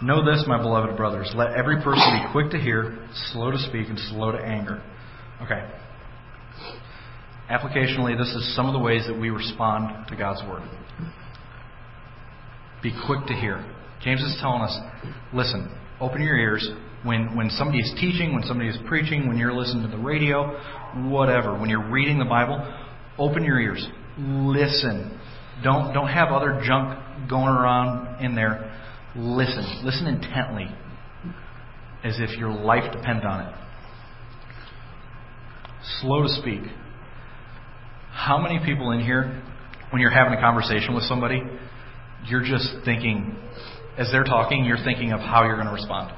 Know 0.00 0.24
this, 0.24 0.44
my 0.46 0.58
beloved 0.58 0.96
brothers. 0.96 1.32
Let 1.34 1.54
every 1.54 1.82
person 1.82 2.04
be 2.22 2.30
quick 2.30 2.52
to 2.52 2.58
hear, 2.58 3.08
slow 3.32 3.50
to 3.50 3.58
speak, 3.58 3.88
and 3.88 3.98
slow 4.10 4.30
to 4.30 4.38
anger. 4.38 4.80
Okay. 5.42 5.68
Applicationally, 7.50 8.16
this 8.16 8.28
is 8.28 8.54
some 8.54 8.66
of 8.66 8.74
the 8.74 8.78
ways 8.78 9.04
that 9.08 9.18
we 9.18 9.30
respond 9.30 10.06
to 10.08 10.14
God's 10.14 10.40
Word. 10.48 10.62
Be 12.80 12.92
quick 13.06 13.26
to 13.26 13.32
hear. 13.32 13.64
James 14.00 14.22
is 14.22 14.36
telling 14.40 14.62
us 14.62 14.78
listen, 15.34 15.76
open 16.00 16.22
your 16.22 16.36
ears. 16.36 16.68
When, 17.02 17.36
when 17.36 17.50
somebody 17.50 17.78
is 17.78 17.92
teaching, 18.00 18.34
when 18.34 18.42
somebody 18.44 18.68
is 18.68 18.76
preaching, 18.86 19.26
when 19.26 19.36
you're 19.36 19.52
listening 19.52 19.88
to 19.88 19.96
the 19.96 20.02
radio, 20.02 20.60
whatever, 21.08 21.58
when 21.58 21.70
you're 21.70 21.90
reading 21.90 22.18
the 22.18 22.24
Bible, 22.24 22.60
open 23.18 23.42
your 23.42 23.58
ears. 23.58 23.84
Listen. 24.18 25.18
Don't, 25.62 25.92
don't 25.92 26.08
have 26.08 26.28
other 26.28 26.62
junk 26.64 27.28
going 27.28 27.48
around 27.48 28.24
in 28.24 28.34
there 28.34 28.68
Listen. 29.18 29.82
Listen 29.84 30.06
intently 30.06 30.68
as 32.04 32.18
if 32.20 32.38
your 32.38 32.52
life 32.52 32.92
depends 32.92 33.24
on 33.24 33.46
it. 33.46 33.54
slow 36.00 36.22
to 36.22 36.28
speak. 36.28 36.60
How 38.12 38.38
many 38.38 38.60
people 38.64 38.92
in 38.92 39.00
here, 39.00 39.42
when 39.90 40.00
you're 40.00 40.10
having 40.10 40.34
a 40.34 40.40
conversation 40.40 40.94
with 40.94 41.04
somebody, 41.04 41.42
you're 42.26 42.44
just 42.44 42.68
thinking, 42.84 43.36
as 43.96 44.08
they're 44.12 44.24
talking, 44.24 44.64
you're 44.64 44.84
thinking 44.84 45.12
of 45.12 45.20
how 45.20 45.44
you're 45.44 45.56
going 45.56 45.66
to 45.66 45.72
respond? 45.72 46.12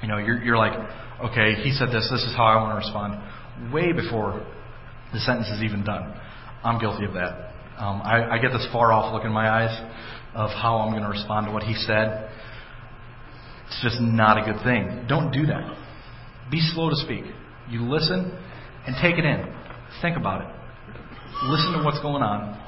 You 0.00 0.08
know, 0.08 0.18
you're, 0.18 0.42
you're 0.42 0.56
like, 0.56 0.72
okay, 1.24 1.62
he 1.62 1.72
said 1.72 1.88
this, 1.88 2.08
this 2.10 2.22
is 2.22 2.34
how 2.36 2.44
I 2.44 2.56
want 2.56 2.72
to 2.72 2.86
respond, 2.86 3.72
way 3.72 3.92
before 3.92 4.46
the 5.12 5.18
sentence 5.20 5.48
is 5.48 5.62
even 5.62 5.84
done. 5.84 6.14
I'm 6.62 6.78
guilty 6.78 7.04
of 7.04 7.14
that. 7.14 7.53
Um, 7.78 8.02
I, 8.02 8.36
I 8.36 8.38
get 8.38 8.52
this 8.52 8.66
far 8.72 8.92
off 8.92 9.12
look 9.12 9.24
in 9.24 9.32
my 9.32 9.48
eyes 9.48 9.76
of 10.34 10.50
how 10.50 10.78
I'm 10.78 10.90
going 10.92 11.02
to 11.02 11.08
respond 11.08 11.46
to 11.46 11.52
what 11.52 11.62
he 11.62 11.74
said. 11.74 12.30
It's 13.66 13.80
just 13.82 14.00
not 14.00 14.38
a 14.38 14.52
good 14.52 14.62
thing. 14.62 15.06
Don't 15.08 15.32
do 15.32 15.46
that. 15.46 15.76
Be 16.50 16.60
slow 16.60 16.90
to 16.90 16.96
speak. 16.96 17.24
You 17.68 17.82
listen 17.82 18.36
and 18.86 18.94
take 19.00 19.18
it 19.18 19.24
in. 19.24 19.52
Think 20.02 20.16
about 20.16 20.42
it. 20.42 20.48
Listen 21.44 21.72
to 21.72 21.84
what's 21.84 22.00
going 22.00 22.22
on. 22.22 22.60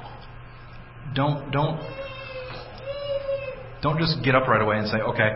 Don't 1.15 1.51
don't 1.51 1.81
don't 3.83 3.99
just 3.99 4.25
get 4.25 4.35
up 4.35 4.49
right 4.49 4.61
away 4.61 4.79
and 4.79 4.89
say, 4.89 4.99
"Okay, 4.99 5.31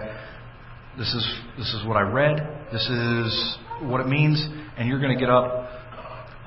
this 0.99 1.09
is 1.15 1.41
this 1.57 1.73
is 1.75 1.87
what 1.87 1.97
I 1.97 2.03
read. 2.03 2.39
This 2.73 2.89
is 2.89 3.59
what 3.83 4.01
it 4.01 4.09
means," 4.09 4.45
and 4.77 4.89
you're 4.89 5.01
going 5.01 5.17
to 5.17 5.21
get 5.21 5.31
up 5.31 5.71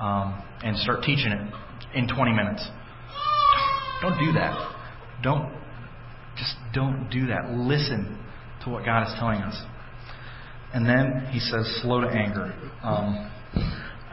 um, 0.00 0.42
and 0.62 0.76
start 0.78 1.02
teaching 1.02 1.32
it 1.32 1.54
in 1.94 2.08
20 2.08 2.32
minutes. 2.32 2.68
Don't 4.04 4.18
do 4.18 4.32
that. 4.32 4.52
Don't 5.22 5.50
just 6.36 6.56
don't 6.74 7.08
do 7.10 7.28
that. 7.28 7.52
Listen 7.52 8.22
to 8.62 8.70
what 8.70 8.84
God 8.84 9.06
is 9.06 9.14
telling 9.18 9.38
us. 9.38 9.58
And 10.74 10.84
then 10.84 11.28
he 11.30 11.38
says, 11.38 11.80
slow 11.80 12.02
to 12.02 12.08
anger. 12.08 12.52
Um, 12.82 13.30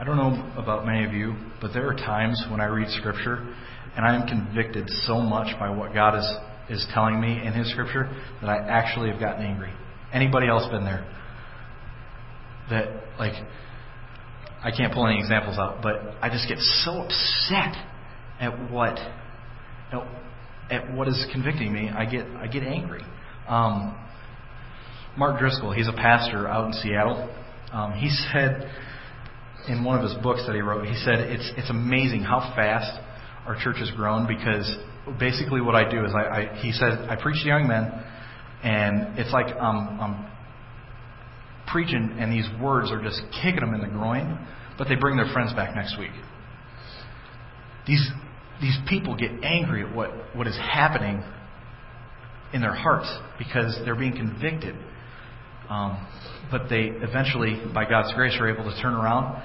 I 0.00 0.04
don't 0.04 0.16
know 0.16 0.50
about 0.56 0.86
many 0.86 1.04
of 1.04 1.12
you, 1.12 1.34
but 1.60 1.74
there 1.74 1.86
are 1.88 1.94
times 1.94 2.42
when 2.50 2.60
I 2.60 2.66
read 2.66 2.88
Scripture 2.88 3.54
and 3.94 4.06
I 4.06 4.14
am 4.14 4.26
convicted 4.26 4.88
so 5.04 5.20
much 5.20 5.58
by 5.58 5.68
what 5.68 5.92
God 5.92 6.16
is, 6.16 6.30
is 6.70 6.86
telling 6.94 7.20
me 7.20 7.44
in 7.44 7.52
His 7.52 7.70
Scripture 7.72 8.08
that 8.40 8.48
I 8.48 8.66
actually 8.66 9.10
have 9.10 9.20
gotten 9.20 9.44
angry. 9.44 9.72
Anybody 10.14 10.48
else 10.48 10.70
been 10.70 10.84
there? 10.84 11.06
That, 12.70 13.18
like, 13.18 13.34
I 14.64 14.70
can't 14.70 14.94
pull 14.94 15.06
any 15.06 15.18
examples 15.18 15.58
out, 15.58 15.82
but 15.82 16.14
I 16.22 16.30
just 16.30 16.48
get 16.48 16.58
so 16.58 17.02
upset 17.02 17.76
at 18.40 18.70
what 18.70 18.98
at, 19.92 20.06
at 20.70 20.94
what 20.94 21.08
is 21.08 21.26
convicting 21.32 21.72
me. 21.72 21.90
I 21.90 22.04
get 22.04 22.26
I 22.36 22.46
get 22.46 22.62
angry. 22.62 23.02
Um, 23.48 23.98
Mark 25.16 25.38
Driscoll, 25.38 25.72
he's 25.72 25.88
a 25.88 25.92
pastor 25.92 26.48
out 26.48 26.66
in 26.66 26.72
Seattle. 26.74 27.28
Um, 27.72 27.92
he 27.92 28.08
said 28.32 28.70
in 29.68 29.84
one 29.84 29.98
of 29.98 30.02
his 30.02 30.14
books 30.22 30.42
that 30.46 30.54
he 30.54 30.60
wrote, 30.60 30.86
he 30.86 30.96
said 31.04 31.20
it's 31.20 31.50
it's 31.56 31.70
amazing 31.70 32.22
how 32.22 32.52
fast 32.56 33.00
our 33.46 33.56
church 33.62 33.76
has 33.78 33.90
grown 33.92 34.26
because 34.26 34.76
basically 35.18 35.60
what 35.60 35.74
I 35.74 35.88
do 35.90 36.04
is 36.04 36.12
I, 36.14 36.22
I 36.22 36.62
he 36.62 36.72
said 36.72 37.08
I 37.08 37.20
preach 37.20 37.42
to 37.42 37.48
young 37.48 37.66
men, 37.68 37.92
and 38.62 39.18
it's 39.18 39.32
like 39.32 39.54
um, 39.56 39.98
I'm 40.00 40.32
preaching 41.70 42.16
and 42.18 42.32
these 42.32 42.48
words 42.60 42.90
are 42.90 43.02
just 43.02 43.20
kicking 43.42 43.60
them 43.60 43.74
in 43.74 43.80
the 43.80 43.88
groin, 43.88 44.38
but 44.78 44.88
they 44.88 44.94
bring 44.94 45.16
their 45.16 45.32
friends 45.32 45.52
back 45.54 45.74
next 45.74 45.98
week. 45.98 46.12
These 47.86 48.10
these 48.60 48.76
people 48.88 49.16
get 49.16 49.30
angry 49.42 49.84
at 49.84 49.94
what, 49.94 50.10
what 50.36 50.46
is 50.46 50.56
happening 50.56 51.22
in 52.52 52.60
their 52.60 52.74
hearts 52.74 53.10
because 53.38 53.78
they're 53.84 53.96
being 53.96 54.12
convicted. 54.12 54.76
Um, 55.68 56.06
but 56.50 56.68
they 56.68 56.90
eventually, 56.92 57.60
by 57.72 57.86
God's 57.88 58.12
grace, 58.14 58.36
are 58.38 58.48
able 58.48 58.64
to 58.64 58.82
turn 58.82 58.94
around, 58.94 59.42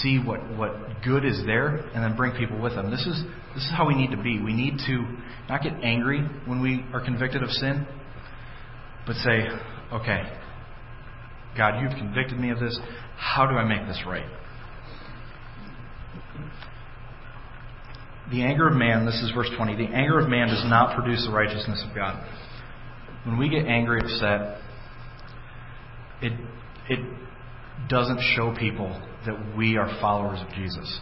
see 0.00 0.18
what, 0.18 0.40
what 0.56 0.72
good 1.04 1.24
is 1.24 1.42
there, 1.44 1.76
and 1.76 2.02
then 2.02 2.16
bring 2.16 2.32
people 2.36 2.60
with 2.60 2.74
them. 2.74 2.90
This 2.90 3.04
is, 3.04 3.22
this 3.54 3.64
is 3.64 3.70
how 3.76 3.86
we 3.86 3.94
need 3.94 4.10
to 4.12 4.22
be. 4.22 4.40
We 4.40 4.52
need 4.52 4.78
to 4.86 5.04
not 5.48 5.62
get 5.62 5.72
angry 5.82 6.20
when 6.46 6.62
we 6.62 6.84
are 6.92 7.04
convicted 7.04 7.42
of 7.42 7.50
sin, 7.50 7.86
but 9.06 9.16
say, 9.16 9.48
okay, 9.92 10.22
God, 11.56 11.80
you've 11.80 11.98
convicted 11.98 12.38
me 12.38 12.50
of 12.50 12.60
this. 12.60 12.78
How 13.16 13.46
do 13.46 13.56
I 13.56 13.64
make 13.64 13.86
this 13.88 14.02
right? 14.06 14.26
The 18.30 18.42
anger 18.42 18.68
of 18.68 18.74
man, 18.74 19.06
this 19.06 19.14
is 19.22 19.30
verse 19.34 19.50
20, 19.56 19.76
the 19.76 19.92
anger 19.94 20.18
of 20.18 20.28
man 20.28 20.48
does 20.48 20.64
not 20.66 20.96
produce 20.96 21.24
the 21.26 21.32
righteousness 21.32 21.84
of 21.88 21.94
God. 21.94 22.26
When 23.24 23.38
we 23.38 23.48
get 23.48 23.66
angry, 23.66 24.00
upset, 24.00 24.58
it, 26.22 26.32
it 26.88 27.00
doesn't 27.88 28.20
show 28.34 28.54
people 28.58 28.88
that 29.26 29.56
we 29.56 29.76
are 29.76 29.88
followers 30.00 30.40
of 30.40 30.52
Jesus. 30.54 31.00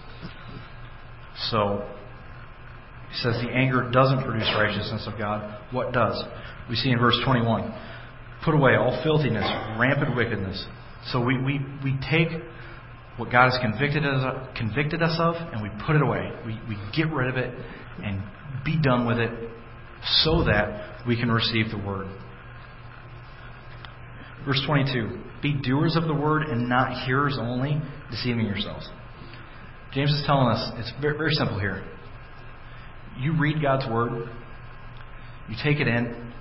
So, 1.51 1.89
he 3.11 3.17
says 3.17 3.35
the 3.43 3.51
anger 3.51 3.91
doesn't 3.91 4.23
produce 4.25 4.51
righteousness 4.57 5.09
of 5.11 5.19
God. 5.19 5.59
What 5.71 5.93
does? 5.93 6.23
We 6.69 6.77
see 6.77 6.91
in 6.91 6.99
verse 6.99 7.19
21 7.25 7.73
Put 8.45 8.55
away 8.55 8.77
all 8.77 9.01
filthiness, 9.03 9.47
rampant 9.79 10.15
wickedness. 10.15 10.63
So 11.07 11.25
we, 11.25 11.39
we, 11.39 11.61
we 11.83 11.99
take 12.11 12.29
what 13.17 13.31
God 13.31 13.51
has 13.51 13.59
convicted 13.61 14.05
us, 14.05 14.49
convicted 14.57 15.03
us 15.03 15.17
of, 15.21 15.35
and 15.53 15.63
we 15.63 15.71
put 15.87 15.97
it 15.97 16.03
away. 16.03 16.33
We, 16.45 16.59
we 16.69 16.77
get 16.97 17.13
rid 17.13 17.29
of 17.29 17.37
it 17.37 17.55
and 18.03 18.23
be 18.65 18.81
done 18.81 19.07
with 19.07 19.19
it 19.19 19.31
so 20.23 20.45
that 20.45 21.07
we 21.07 21.17
can 21.17 21.31
receive 21.31 21.71
the 21.71 21.79
word. 21.79 22.09
Verse 24.45 24.61
22 24.67 25.21
Be 25.43 25.55
doers 25.55 25.97
of 25.97 26.05
the 26.05 26.15
word 26.15 26.43
and 26.43 26.69
not 26.69 27.05
hearers 27.07 27.39
only, 27.41 27.81
deceiving 28.11 28.47
yourselves. 28.47 28.89
James 29.93 30.11
is 30.11 30.23
telling 30.27 30.49
us 30.49 30.73
it's 30.77 30.93
very, 31.01 31.17
very 31.17 31.33
simple 31.33 31.59
here. 31.59 31.85
You 33.19 33.39
read 33.39 33.63
God's 33.63 33.89
word, 33.91 34.29
you 35.49 35.57
take 35.63 35.79
it 35.79 35.87
in, 35.87 36.33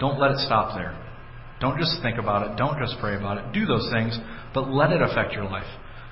don't 0.00 0.18
let 0.18 0.32
it 0.32 0.38
stop 0.38 0.76
there. 0.76 1.00
Don't 1.60 1.78
just 1.78 2.02
think 2.02 2.18
about 2.18 2.50
it. 2.50 2.56
Don't 2.58 2.78
just 2.78 2.96
pray 3.00 3.16
about 3.16 3.38
it. 3.38 3.52
Do 3.52 3.64
those 3.64 3.88
things, 3.92 4.18
but 4.56 4.72
let 4.72 4.90
it 4.90 5.02
affect 5.02 5.34
your 5.34 5.44
life. 5.44 5.68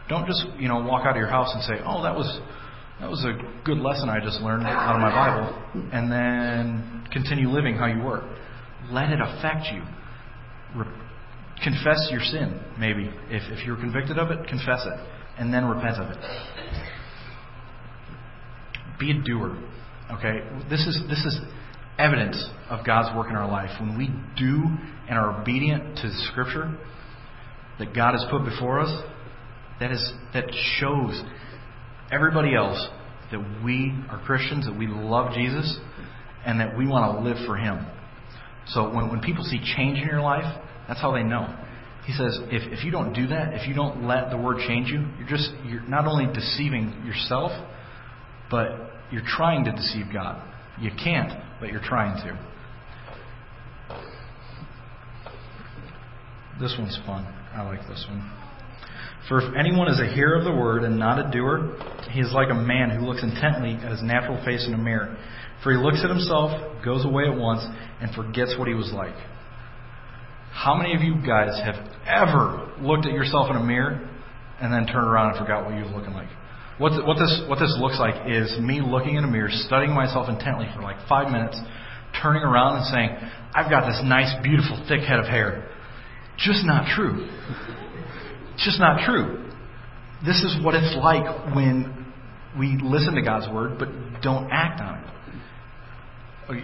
Don't 0.06 0.26
just, 0.26 0.44
you 0.58 0.68
know, 0.68 0.84
walk 0.84 1.06
out 1.06 1.12
of 1.12 1.16
your 1.16 1.28
house 1.28 1.50
and 1.54 1.62
say, 1.62 1.82
"Oh, 1.84 2.02
that 2.02 2.14
was 2.14 2.28
that 3.00 3.08
was 3.08 3.24
a 3.24 3.32
good 3.64 3.78
lesson 3.78 4.10
I 4.10 4.20
just 4.20 4.42
learned 4.42 4.66
out 4.66 4.96
of 4.96 5.00
my 5.00 5.10
Bible," 5.10 5.90
and 5.92 6.12
then 6.12 7.08
continue 7.10 7.48
living 7.48 7.74
how 7.74 7.86
you 7.86 8.02
were. 8.02 8.22
Let 8.90 9.10
it 9.10 9.18
affect 9.18 9.72
you. 9.72 9.82
Re- 10.76 10.92
confess 11.64 12.08
your 12.10 12.20
sin, 12.20 12.60
maybe. 12.78 13.10
If 13.30 13.50
if 13.50 13.64
you're 13.66 13.80
convicted 13.80 14.18
of 14.18 14.30
it, 14.30 14.46
confess 14.46 14.84
it, 14.84 15.00
and 15.38 15.52
then 15.52 15.64
repent 15.64 15.96
of 15.96 16.10
it. 16.10 16.18
Be 19.00 19.10
a 19.10 19.22
doer. 19.22 19.56
Okay? 20.12 20.42
This 20.68 20.86
is 20.86 21.02
this 21.08 21.24
is 21.24 21.40
evidence 21.98 22.36
of 22.68 22.84
God's 22.84 23.16
work 23.16 23.30
in 23.30 23.36
our 23.36 23.48
life. 23.48 23.70
When 23.80 23.96
we 23.96 24.08
do 24.36 24.64
and 25.08 25.18
are 25.18 25.40
obedient 25.40 25.96
to 25.96 26.10
Scripture 26.30 26.76
that 27.78 27.94
God 27.94 28.12
has 28.12 28.24
put 28.30 28.44
before 28.44 28.80
us, 28.80 29.02
that 29.80 29.90
is 29.90 30.12
that 30.32 30.44
shows 30.78 31.20
everybody 32.10 32.54
else 32.54 32.88
that 33.32 33.64
we 33.64 33.92
are 34.10 34.20
Christians, 34.24 34.66
that 34.66 34.78
we 34.78 34.86
love 34.86 35.32
Jesus, 35.34 35.78
and 36.46 36.60
that 36.60 36.76
we 36.76 36.86
want 36.86 37.16
to 37.16 37.28
live 37.28 37.46
for 37.46 37.56
Him. 37.56 37.86
So 38.68 38.94
when, 38.94 39.10
when 39.10 39.20
people 39.20 39.44
see 39.44 39.58
change 39.76 39.98
in 39.98 40.06
your 40.06 40.20
life, 40.20 40.62
that's 40.86 41.00
how 41.00 41.12
they 41.12 41.22
know. 41.22 41.46
He 42.06 42.12
says, 42.12 42.38
if, 42.50 42.78
if 42.78 42.84
you 42.84 42.90
don't 42.90 43.12
do 43.14 43.26
that, 43.28 43.54
if 43.54 43.66
you 43.66 43.74
don't 43.74 44.06
let 44.06 44.30
the 44.30 44.36
word 44.36 44.58
change 44.68 44.88
you, 44.88 45.06
you're 45.18 45.28
just 45.28 45.50
you're 45.64 45.82
not 45.82 46.06
only 46.06 46.32
deceiving 46.32 47.02
yourself, 47.06 47.50
but 48.50 48.90
you're 49.10 49.24
trying 49.26 49.64
to 49.64 49.72
deceive 49.72 50.06
God. 50.12 50.42
You 50.80 50.90
can't, 51.02 51.32
but 51.60 51.70
you're 51.70 51.82
trying 51.82 52.16
to. 52.24 52.38
This 56.60 56.74
one's 56.78 56.98
fun. 57.06 57.33
I 57.54 57.62
like 57.62 57.86
this 57.88 58.04
one. 58.08 58.30
For 59.28 59.40
if 59.40 59.56
anyone 59.56 59.88
is 59.88 60.00
a 60.00 60.12
hearer 60.12 60.36
of 60.36 60.44
the 60.44 60.52
word 60.52 60.84
and 60.84 60.98
not 60.98 61.18
a 61.18 61.30
doer, 61.30 61.76
he 62.10 62.20
is 62.20 62.32
like 62.32 62.50
a 62.50 62.54
man 62.54 62.90
who 62.90 63.06
looks 63.06 63.22
intently 63.22 63.72
at 63.74 63.90
his 63.90 64.02
natural 64.02 64.42
face 64.44 64.66
in 64.66 64.74
a 64.74 64.78
mirror. 64.78 65.16
For 65.62 65.72
he 65.72 65.78
looks 65.78 66.02
at 66.04 66.10
himself, 66.10 66.50
goes 66.84 67.04
away 67.04 67.24
at 67.24 67.36
once, 67.36 67.64
and 68.00 68.14
forgets 68.14 68.54
what 68.58 68.68
he 68.68 68.74
was 68.74 68.92
like. 68.92 69.14
How 70.52 70.74
many 70.76 70.94
of 70.94 71.00
you 71.00 71.16
guys 71.26 71.58
have 71.64 71.76
ever 72.06 72.70
looked 72.80 73.06
at 73.06 73.12
yourself 73.12 73.48
in 73.50 73.56
a 73.56 73.64
mirror 73.64 74.08
and 74.60 74.72
then 74.72 74.86
turned 74.86 75.08
around 75.08 75.30
and 75.30 75.38
forgot 75.38 75.64
what 75.64 75.74
you 75.74 75.84
were 75.84 75.96
looking 75.98 76.12
like? 76.12 76.28
What, 76.78 76.92
what, 77.06 77.14
this, 77.14 77.42
what 77.48 77.58
this 77.58 77.74
looks 77.80 77.98
like 77.98 78.28
is 78.28 78.58
me 78.60 78.82
looking 78.84 79.14
in 79.14 79.24
a 79.24 79.30
mirror, 79.30 79.48
studying 79.50 79.94
myself 79.94 80.28
intently 80.28 80.66
for 80.74 80.82
like 80.82 80.96
five 81.08 81.30
minutes, 81.30 81.58
turning 82.20 82.42
around 82.42 82.82
and 82.82 82.86
saying, 82.86 83.10
I've 83.54 83.70
got 83.70 83.86
this 83.86 84.00
nice, 84.04 84.34
beautiful, 84.42 84.84
thick 84.86 85.00
head 85.00 85.18
of 85.18 85.26
hair. 85.26 85.70
Just 86.38 86.64
not 86.64 86.86
true. 86.94 87.28
Just 88.56 88.78
not 88.78 89.04
true. 89.04 89.50
This 90.24 90.42
is 90.42 90.56
what 90.64 90.74
it's 90.74 90.96
like 90.96 91.54
when 91.54 92.06
we 92.58 92.78
listen 92.82 93.14
to 93.14 93.22
God's 93.22 93.52
word 93.52 93.78
but 93.78 93.88
don't 94.22 94.50
act 94.50 94.80
on 94.80 94.98
it. 94.98 95.04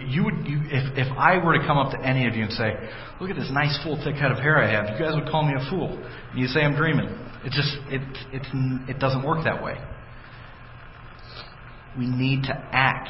You 0.09 0.23
would, 0.25 0.45
you, 0.45 0.59
if, 0.65 0.95
if 0.95 1.17
I 1.17 1.43
were 1.43 1.57
to 1.57 1.65
come 1.65 1.77
up 1.77 1.91
to 1.91 1.99
any 2.05 2.27
of 2.27 2.35
you 2.35 2.43
and 2.43 2.51
say, 2.53 2.75
"Look 3.19 3.31
at 3.31 3.35
this 3.35 3.49
nice, 3.51 3.79
full, 3.83 3.99
thick 4.03 4.13
head 4.13 4.31
of 4.31 4.37
hair 4.37 4.61
I 4.61 4.69
have," 4.69 4.91
you 4.93 5.03
guys 5.03 5.15
would 5.15 5.27
call 5.27 5.43
me 5.43 5.53
a 5.57 5.69
fool. 5.71 5.97
And 6.29 6.39
you 6.39 6.45
say 6.45 6.61
I'm 6.61 6.75
dreaming. 6.75 7.09
It 7.43 7.51
just 7.51 7.69
it 7.87 8.01
it 8.31 8.45
it 8.89 8.99
doesn't 8.99 9.23
work 9.23 9.43
that 9.43 9.63
way. 9.63 9.77
We 11.97 12.05
need 12.05 12.43
to 12.43 12.53
act 12.53 13.09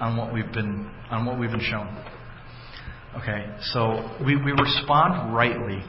on 0.00 0.16
what 0.16 0.32
we've 0.32 0.50
been 0.50 0.90
on 1.10 1.26
what 1.26 1.38
we've 1.38 1.50
been 1.50 1.60
shown. 1.60 1.94
Okay, 3.22 3.46
so 3.72 4.10
we, 4.26 4.34
we 4.34 4.50
respond 4.50 5.34
rightly 5.34 5.84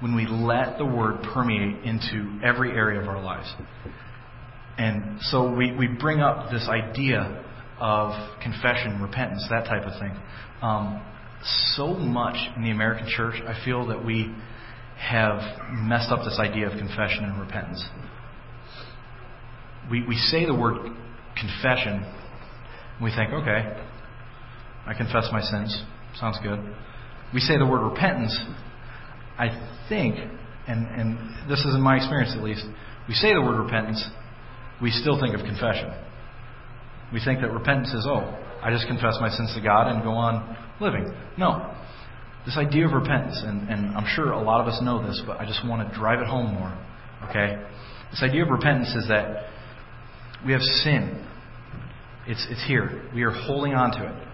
when 0.00 0.14
we 0.14 0.26
let 0.26 0.78
the 0.78 0.84
word 0.84 1.22
permeate 1.34 1.84
into 1.84 2.40
every 2.42 2.70
area 2.70 2.98
of 2.98 3.08
our 3.08 3.22
lives. 3.22 3.52
And 4.78 5.20
so 5.20 5.54
we, 5.54 5.72
we 5.72 5.86
bring 5.86 6.20
up 6.20 6.50
this 6.50 6.66
idea 6.68 7.44
of 7.78 8.40
confession, 8.42 9.02
repentance, 9.02 9.46
that 9.50 9.66
type 9.66 9.82
of 9.84 10.00
thing. 10.00 10.16
Um, 10.62 11.04
so 11.76 11.88
much 11.88 12.36
in 12.56 12.62
the 12.62 12.70
American 12.70 13.06
church, 13.06 13.34
I 13.46 13.62
feel 13.62 13.86
that 13.88 14.02
we 14.02 14.34
have 14.98 15.40
messed 15.72 16.10
up 16.10 16.24
this 16.24 16.38
idea 16.40 16.70
of 16.70 16.78
confession 16.78 17.24
and 17.24 17.38
repentance. 17.38 17.84
We, 19.90 20.06
we 20.06 20.16
say 20.16 20.46
the 20.46 20.54
word 20.54 20.76
confession, 21.36 22.02
and 22.94 23.04
we 23.04 23.10
think, 23.10 23.30
okay, 23.32 23.76
I 24.86 24.94
confess 24.94 25.28
my 25.30 25.42
sins. 25.42 25.84
Sounds 26.20 26.38
good. 26.42 26.60
We 27.32 27.40
say 27.40 27.58
the 27.58 27.66
word 27.66 27.82
repentance, 27.88 28.38
I 29.38 29.48
think, 29.88 30.16
and, 30.68 30.86
and 30.86 31.50
this 31.50 31.60
is 31.60 31.74
in 31.74 31.80
my 31.80 31.96
experience 31.96 32.34
at 32.36 32.42
least, 32.42 32.64
we 33.08 33.14
say 33.14 33.34
the 33.34 33.40
word 33.40 33.60
repentance, 33.60 34.04
we 34.80 34.90
still 34.90 35.20
think 35.20 35.34
of 35.34 35.40
confession. 35.44 35.92
We 37.12 37.20
think 37.24 37.40
that 37.40 37.52
repentance 37.52 37.92
is, 37.92 38.06
oh, 38.08 38.22
I 38.62 38.70
just 38.70 38.86
confess 38.86 39.16
my 39.20 39.28
sins 39.28 39.52
to 39.54 39.60
God 39.60 39.88
and 39.88 40.02
go 40.02 40.10
on 40.10 40.56
living. 40.80 41.12
No. 41.36 41.74
This 42.46 42.56
idea 42.56 42.86
of 42.86 42.92
repentance, 42.92 43.40
and, 43.44 43.68
and 43.68 43.96
I'm 43.96 44.06
sure 44.14 44.32
a 44.32 44.40
lot 44.40 44.60
of 44.60 44.66
us 44.66 44.80
know 44.82 45.06
this, 45.06 45.20
but 45.26 45.40
I 45.40 45.46
just 45.46 45.66
want 45.66 45.88
to 45.88 45.94
drive 45.98 46.20
it 46.20 46.26
home 46.26 46.54
more. 46.54 46.76
Okay? 47.28 47.62
This 48.10 48.22
idea 48.22 48.44
of 48.44 48.50
repentance 48.50 48.94
is 48.94 49.08
that 49.08 49.48
we 50.46 50.52
have 50.52 50.60
sin. 50.60 51.26
It's, 52.26 52.46
it's 52.50 52.64
here. 52.66 53.02
We 53.14 53.22
are 53.22 53.30
holding 53.30 53.74
on 53.74 53.90
to 53.92 54.06
it. 54.06 54.28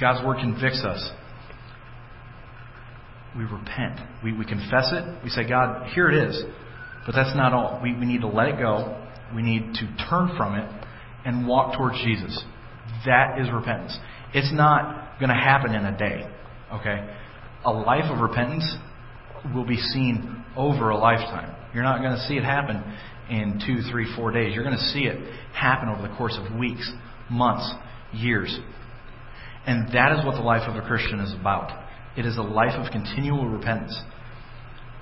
God's 0.00 0.24
Word 0.26 0.38
convicts 0.40 0.82
us. 0.84 1.10
We 3.36 3.44
repent. 3.44 4.00
We, 4.22 4.32
we 4.32 4.44
confess 4.44 4.92
it. 4.92 5.24
We 5.24 5.30
say, 5.30 5.48
God, 5.48 5.90
here 5.94 6.08
it 6.08 6.28
is. 6.28 6.42
But 7.06 7.14
that's 7.14 7.34
not 7.36 7.52
all. 7.52 7.80
We, 7.82 7.94
we 7.94 8.06
need 8.06 8.20
to 8.20 8.28
let 8.28 8.48
it 8.48 8.58
go. 8.58 9.00
We 9.34 9.42
need 9.42 9.74
to 9.74 10.06
turn 10.08 10.30
from 10.36 10.54
it 10.54 10.86
and 11.24 11.46
walk 11.46 11.76
towards 11.76 11.96
Jesus. 12.04 12.42
That 13.06 13.40
is 13.40 13.50
repentance. 13.52 13.98
It's 14.32 14.52
not 14.52 15.18
going 15.18 15.30
to 15.30 15.34
happen 15.34 15.74
in 15.74 15.84
a 15.84 15.96
day. 15.96 16.28
Okay? 16.72 17.14
A 17.64 17.72
life 17.72 18.04
of 18.10 18.20
repentance 18.20 18.76
will 19.54 19.66
be 19.66 19.76
seen 19.76 20.44
over 20.56 20.90
a 20.90 20.96
lifetime. 20.96 21.54
You're 21.74 21.82
not 21.82 22.00
going 22.00 22.12
to 22.12 22.20
see 22.26 22.34
it 22.34 22.44
happen 22.44 22.82
in 23.28 23.60
two, 23.66 23.90
three, 23.90 24.14
four 24.16 24.30
days. 24.30 24.54
You're 24.54 24.64
going 24.64 24.76
to 24.76 24.82
see 24.92 25.04
it 25.04 25.18
happen 25.52 25.88
over 25.88 26.06
the 26.06 26.14
course 26.16 26.38
of 26.38 26.56
weeks, 26.56 26.90
months, 27.30 27.68
years. 28.12 28.56
And 29.66 29.88
that 29.94 30.12
is 30.18 30.24
what 30.24 30.34
the 30.34 30.42
life 30.42 30.68
of 30.68 30.76
a 30.76 30.86
Christian 30.86 31.20
is 31.20 31.32
about. 31.32 31.84
It 32.16 32.26
is 32.26 32.36
a 32.36 32.42
life 32.42 32.74
of 32.74 32.92
continual 32.92 33.48
repentance. 33.48 33.98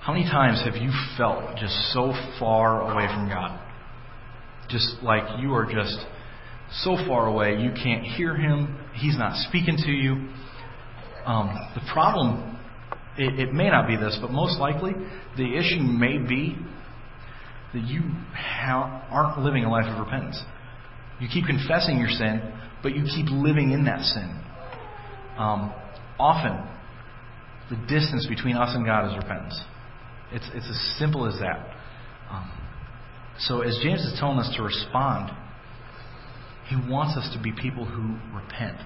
How 0.00 0.12
many 0.12 0.24
times 0.24 0.62
have 0.64 0.76
you 0.76 0.90
felt 1.16 1.56
just 1.56 1.74
so 1.92 2.12
far 2.38 2.92
away 2.92 3.06
from 3.06 3.28
God? 3.28 3.58
Just 4.68 5.02
like 5.02 5.40
you 5.40 5.52
are 5.54 5.66
just 5.70 5.96
so 6.82 6.96
far 7.06 7.26
away, 7.26 7.60
you 7.60 7.70
can't 7.70 8.02
hear 8.02 8.34
Him, 8.34 8.78
He's 8.94 9.16
not 9.16 9.36
speaking 9.48 9.76
to 9.76 9.90
you. 9.90 10.28
Um, 11.24 11.54
the 11.74 11.82
problem, 11.92 12.58
it, 13.16 13.48
it 13.48 13.52
may 13.52 13.68
not 13.68 13.86
be 13.86 13.96
this, 13.96 14.18
but 14.20 14.30
most 14.30 14.58
likely, 14.58 14.92
the 15.36 15.56
issue 15.56 15.80
may 15.80 16.18
be 16.18 16.56
that 17.74 17.82
you 17.82 18.00
ha- 18.34 19.06
aren't 19.10 19.38
living 19.44 19.64
a 19.64 19.70
life 19.70 19.86
of 19.86 19.98
repentance. 19.98 20.42
You 21.20 21.28
keep 21.32 21.46
confessing 21.46 21.98
your 21.98 22.08
sin, 22.08 22.42
but 22.82 22.94
you 22.94 23.04
keep 23.04 23.26
living 23.30 23.72
in 23.72 23.84
that 23.84 24.00
sin. 24.00 24.42
Um, 25.42 25.74
often, 26.20 26.54
the 27.68 27.76
distance 27.88 28.26
between 28.28 28.56
us 28.56 28.76
and 28.76 28.86
God 28.86 29.10
is 29.10 29.16
repentance. 29.16 29.58
It's, 30.30 30.48
it's 30.54 30.68
as 30.70 30.98
simple 30.98 31.26
as 31.26 31.34
that. 31.40 31.66
Um, 32.30 32.50
so, 33.40 33.62
as 33.62 33.76
James 33.82 34.00
is 34.02 34.16
telling 34.20 34.38
us 34.38 34.54
to 34.56 34.62
respond, 34.62 35.32
he 36.68 36.76
wants 36.88 37.16
us 37.16 37.28
to 37.34 37.42
be 37.42 37.50
people 37.50 37.84
who 37.84 38.14
repent. 38.32 38.78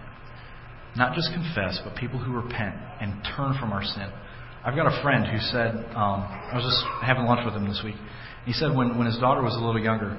Not 0.96 1.14
just 1.14 1.28
confess, 1.34 1.78
but 1.84 1.94
people 1.94 2.18
who 2.18 2.32
repent 2.32 2.74
and 3.00 3.12
turn 3.36 3.54
from 3.60 3.72
our 3.72 3.84
sin. 3.84 4.08
I've 4.64 4.74
got 4.74 4.86
a 4.86 5.02
friend 5.02 5.26
who 5.26 5.38
said, 5.52 5.76
um, 5.94 6.24
I 6.24 6.52
was 6.54 6.64
just 6.64 6.82
having 7.04 7.26
lunch 7.26 7.44
with 7.44 7.54
him 7.54 7.68
this 7.68 7.82
week. 7.84 7.96
He 8.46 8.52
said 8.52 8.74
when, 8.74 8.96
when 8.96 9.06
his 9.06 9.18
daughter 9.18 9.42
was 9.42 9.54
a 9.54 9.60
little 9.60 9.80
younger, 9.80 10.18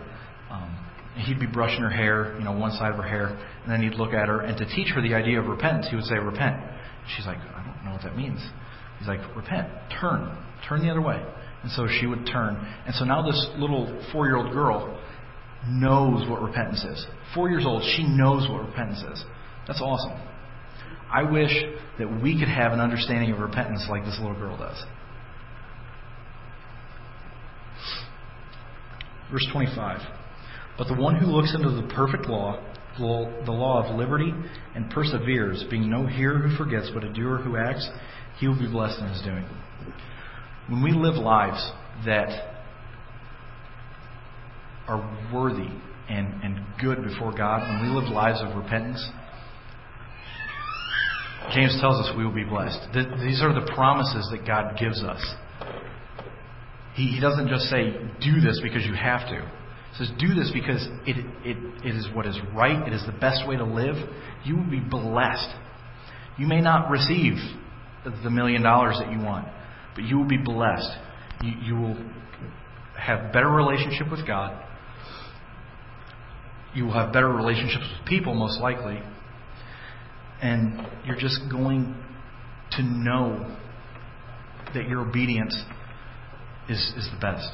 um, 0.52 0.87
he'd 1.26 1.40
be 1.40 1.48
brushing 1.48 1.82
her 1.82 1.90
hair, 1.90 2.36
you 2.38 2.44
know, 2.44 2.52
one 2.52 2.72
side 2.72 2.92
of 2.92 2.98
her 2.98 3.08
hair, 3.08 3.28
and 3.64 3.72
then 3.72 3.82
he'd 3.82 3.98
look 3.98 4.14
at 4.14 4.28
her, 4.28 4.42
and 4.42 4.58
to 4.58 4.66
teach 4.66 4.90
her 4.94 5.02
the 5.02 5.14
idea 5.14 5.40
of 5.40 5.48
repentance, 5.48 5.88
he 5.90 5.96
would 5.96 6.06
say, 6.06 6.16
repent. 6.16 6.62
She's 7.16 7.26
like, 7.26 7.38
I 7.38 7.64
don't 7.66 7.86
know 7.86 7.92
what 7.92 8.04
that 8.04 8.16
means. 8.16 8.40
He's 9.00 9.08
like, 9.08 9.20
repent, 9.36 9.68
turn, 10.00 10.36
turn 10.68 10.82
the 10.82 10.90
other 10.90 11.02
way. 11.02 11.24
And 11.64 11.72
so 11.72 11.88
she 12.00 12.06
would 12.06 12.26
turn. 12.26 12.56
And 12.86 12.96
so 12.96 13.06
now 13.06 13.26
this 13.26 13.48
little 13.58 14.04
four 14.12 14.26
year 14.28 14.38
old 14.38 14.54
girl 14.54 15.00
knows 15.68 16.30
what 16.30 16.42
repentance 16.42 16.84
is. 16.84 17.06
Four 17.34 17.50
years 17.50 17.64
old, 17.66 17.84
she 17.96 18.04
knows 18.04 18.48
what 18.50 18.66
repentance 18.66 19.04
is. 19.14 19.24
That's 19.68 19.82
awesome. 19.82 20.20
I 21.12 21.24
wish 21.24 21.52
that 22.00 22.22
we 22.22 22.38
could 22.38 22.50
have 22.50 22.74
an 22.74 22.80
understanding 22.80 23.32
of 23.32 23.40
repentance 23.40 23.86
like 23.90 24.04
this 24.04 24.18
little 24.20 24.38
girl 24.38 24.58
does. 24.58 24.84
Verse 29.32 29.46
25. 29.52 30.00
But 30.78 30.88
the 30.88 30.94
one 30.94 31.16
who 31.16 31.26
looks 31.26 31.54
into 31.56 31.70
the 31.72 31.88
perfect 31.94 32.28
law, 32.28 32.64
the 32.98 33.52
law 33.52 33.84
of 33.84 33.96
liberty, 33.96 34.34
and 34.76 34.90
perseveres, 34.90 35.64
being 35.70 35.90
no 35.90 36.06
hearer 36.06 36.40
who 36.40 36.56
forgets, 36.56 36.90
but 36.94 37.04
a 37.04 37.14
doer 37.14 37.38
who 37.38 37.58
acts, 37.58 37.88
he 38.40 38.48
will 38.48 38.60
be 38.60 38.68
blessed 38.68 39.00
in 39.00 39.08
his 39.08 39.22
doing. 39.22 39.46
When 40.70 40.84
we 40.84 40.92
live 40.92 41.16
lives 41.16 41.72
that 42.06 42.56
are 44.88 45.32
worthy 45.34 45.70
and, 46.10 46.44
and 46.44 46.60
good 46.80 47.04
before 47.04 47.36
God, 47.36 47.62
when 47.62 47.90
we 47.90 48.00
live 48.00 48.12
lives 48.12 48.40
of 48.42 48.56
repentance, 48.56 49.04
James 51.54 51.78
tells 51.80 52.06
us 52.06 52.16
we 52.18 52.26
will 52.26 52.34
be 52.34 52.44
blessed. 52.44 52.80
These 52.94 53.42
are 53.42 53.54
the 53.54 53.72
promises 53.74 54.28
that 54.32 54.46
God 54.46 54.78
gives 54.78 55.02
us. 55.02 55.24
He, 56.94 57.08
he 57.08 57.20
doesn't 57.22 57.48
just 57.48 57.66
say, 57.66 57.94
do 58.22 58.42
this 58.42 58.60
because 58.62 58.86
you 58.86 58.94
have 58.94 59.22
to. 59.30 59.50
Says, 59.98 60.12
do 60.20 60.36
this 60.36 60.52
because 60.54 60.88
it, 61.08 61.26
it, 61.44 61.58
it 61.84 61.96
is 61.96 62.08
what 62.14 62.28
is 62.28 62.38
right, 62.54 62.88
it 62.88 62.94
is 62.94 63.04
the 63.06 63.18
best 63.20 63.48
way 63.48 63.56
to 63.56 63.64
live. 63.64 63.96
You 64.46 64.58
will 64.58 64.70
be 64.70 64.80
blessed. 64.80 65.50
You 66.38 66.46
may 66.46 66.62
not 66.62 66.92
receive 66.92 67.34
the 68.24 68.30
million 68.30 68.62
dollars 68.62 68.98
that 69.00 69.12
you 69.12 69.20
want, 69.20 69.48
but 69.96 70.04
you 70.04 70.18
will 70.18 70.28
be 70.28 70.38
blessed. 70.38 70.90
You, 71.42 71.52
you 71.64 71.76
will 71.76 71.98
have 72.96 73.34
better 73.34 73.50
relationship 73.50 74.12
with 74.12 74.26
God. 74.28 74.64
You 76.76 76.86
will 76.86 76.94
have 76.94 77.12
better 77.12 77.30
relationships 77.30 77.86
with 77.98 78.08
people, 78.08 78.36
most 78.36 78.60
likely. 78.60 79.00
And 80.42 80.88
you're 81.06 81.18
just 81.18 81.40
going 81.50 81.96
to 82.74 82.84
know 82.84 83.58
that 84.76 84.88
your 84.88 85.02
obedience 85.02 85.56
is, 86.70 86.94
is 86.96 87.10
the 87.12 87.20
best. 87.20 87.50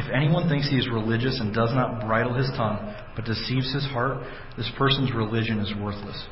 If 0.00 0.10
anyone 0.14 0.48
thinks 0.48 0.70
he 0.70 0.78
is 0.78 0.88
religious 0.88 1.38
and 1.40 1.52
does 1.52 1.74
not 1.74 2.06
bridle 2.06 2.32
his 2.32 2.48
tongue, 2.56 2.94
but 3.14 3.26
deceives 3.26 3.70
his 3.74 3.84
heart, 3.92 4.24
this 4.56 4.70
person's 4.78 5.12
religion 5.12 5.58
is 5.58 5.74
worthless. 5.78 6.24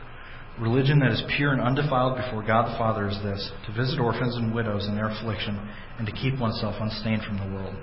Religion 0.59 0.99
that 1.01 1.13
is 1.13 1.23
pure 1.37 1.53
and 1.53 1.61
undefiled 1.61 2.17
before 2.17 2.43
God 2.43 2.73
the 2.73 2.79
Father 2.79 3.11
is 3.11 3.19
this 3.23 3.53
to 3.67 3.73
visit 3.75 4.01
orphans 4.01 4.37
and 4.37 4.55
widows 4.55 4.87
in 4.89 4.95
their 4.95 5.11
affliction, 5.11 5.61
and 5.99 6.07
to 6.07 6.13
keep 6.15 6.39
oneself 6.41 6.77
unstained 6.81 7.23
from 7.25 7.37
the 7.37 7.55
world. 7.55 7.77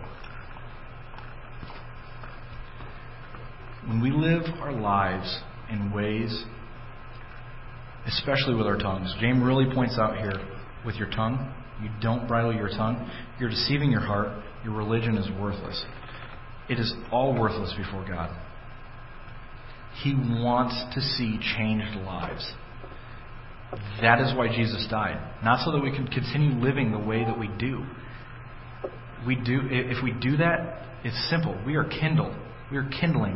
When 3.86 4.02
we 4.02 4.10
live 4.10 4.42
our 4.62 4.74
lives 4.74 5.40
in 5.70 5.94
ways, 5.94 6.46
especially 8.08 8.56
with 8.56 8.66
our 8.66 8.78
tongues, 8.78 9.14
James 9.22 9.44
really 9.44 9.72
points 9.72 10.00
out 10.00 10.18
here 10.18 10.34
with 10.84 10.96
your 10.96 11.12
tongue, 11.12 11.54
you 11.80 11.90
don't 12.02 12.28
bridle 12.28 12.54
your 12.54 12.70
tongue, 12.70 13.08
you're 13.40 13.52
deceiving 13.52 13.92
your 13.92 14.02
heart, 14.02 14.30
your 14.66 14.74
religion 14.74 15.16
is 15.18 15.30
worthless. 15.40 15.86
It 16.68 16.80
is 16.80 16.92
all 17.12 17.40
worthless 17.40 17.74
before 17.78 18.04
God. 18.06 18.36
He 20.04 20.14
wants 20.14 20.76
to 20.96 21.02
see 21.02 21.40
changed 21.56 21.96
lives. 22.06 22.52
That 24.02 24.20
is 24.20 24.36
why 24.36 24.48
Jesus 24.48 24.88
died. 24.90 25.22
Not 25.44 25.64
so 25.64 25.72
that 25.72 25.82
we 25.82 25.92
can 25.92 26.08
continue 26.08 26.60
living 26.60 26.92
the 26.92 27.00
way 27.00 27.24
that 27.24 27.38
we 27.38 27.48
do. 27.60 27.86
We 29.26 29.36
do 29.36 29.62
if 29.70 30.04
we 30.04 30.12
do 30.12 30.38
that, 30.38 30.82
it's 31.04 31.30
simple. 31.30 31.60
We 31.66 31.76
are 31.76 31.84
kindled. 31.84 32.36
We 32.72 32.78
are 32.78 32.90
kindling. 33.00 33.36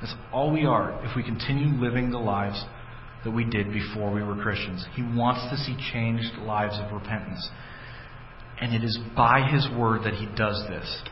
That's 0.00 0.14
all 0.32 0.52
we 0.52 0.64
are 0.64 1.00
if 1.04 1.16
we 1.16 1.22
continue 1.22 1.80
living 1.80 2.10
the 2.10 2.18
lives 2.18 2.62
that 3.24 3.30
we 3.30 3.44
did 3.44 3.72
before 3.72 4.12
we 4.12 4.22
were 4.22 4.36
Christians. 4.36 4.84
He 4.94 5.02
wants 5.02 5.48
to 5.50 5.56
see 5.56 5.76
changed 5.92 6.36
lives 6.38 6.78
of 6.80 6.92
repentance. 6.92 7.48
And 8.60 8.74
it 8.74 8.84
is 8.84 8.98
by 9.16 9.48
His 9.50 9.68
Word 9.76 10.02
that 10.04 10.14
He 10.14 10.26
does 10.36 10.62
this. 10.68 11.02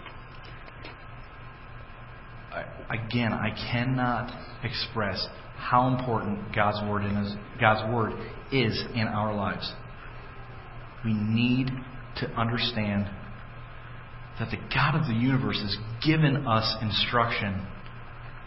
Again, 2.91 3.33
I 3.33 3.51
cannot 3.73 4.33
express 4.65 5.25
how 5.57 5.89
important 5.89 6.55
God's 6.55 6.81
Word 6.89 7.05
is, 7.05 7.35
God's 7.61 7.93
Word 7.93 8.13
is 8.51 8.83
in 8.95 9.07
our 9.07 9.35
lives. 9.35 9.73
We 11.05 11.13
need 11.13 11.71
to 12.17 12.27
understand 12.33 13.09
that 14.39 14.51
the 14.51 14.57
God 14.75 14.95
of 14.95 15.07
the 15.07 15.15
universe 15.15 15.61
has 15.61 15.77
given 16.05 16.47
us 16.47 16.77
instruction 16.83 17.67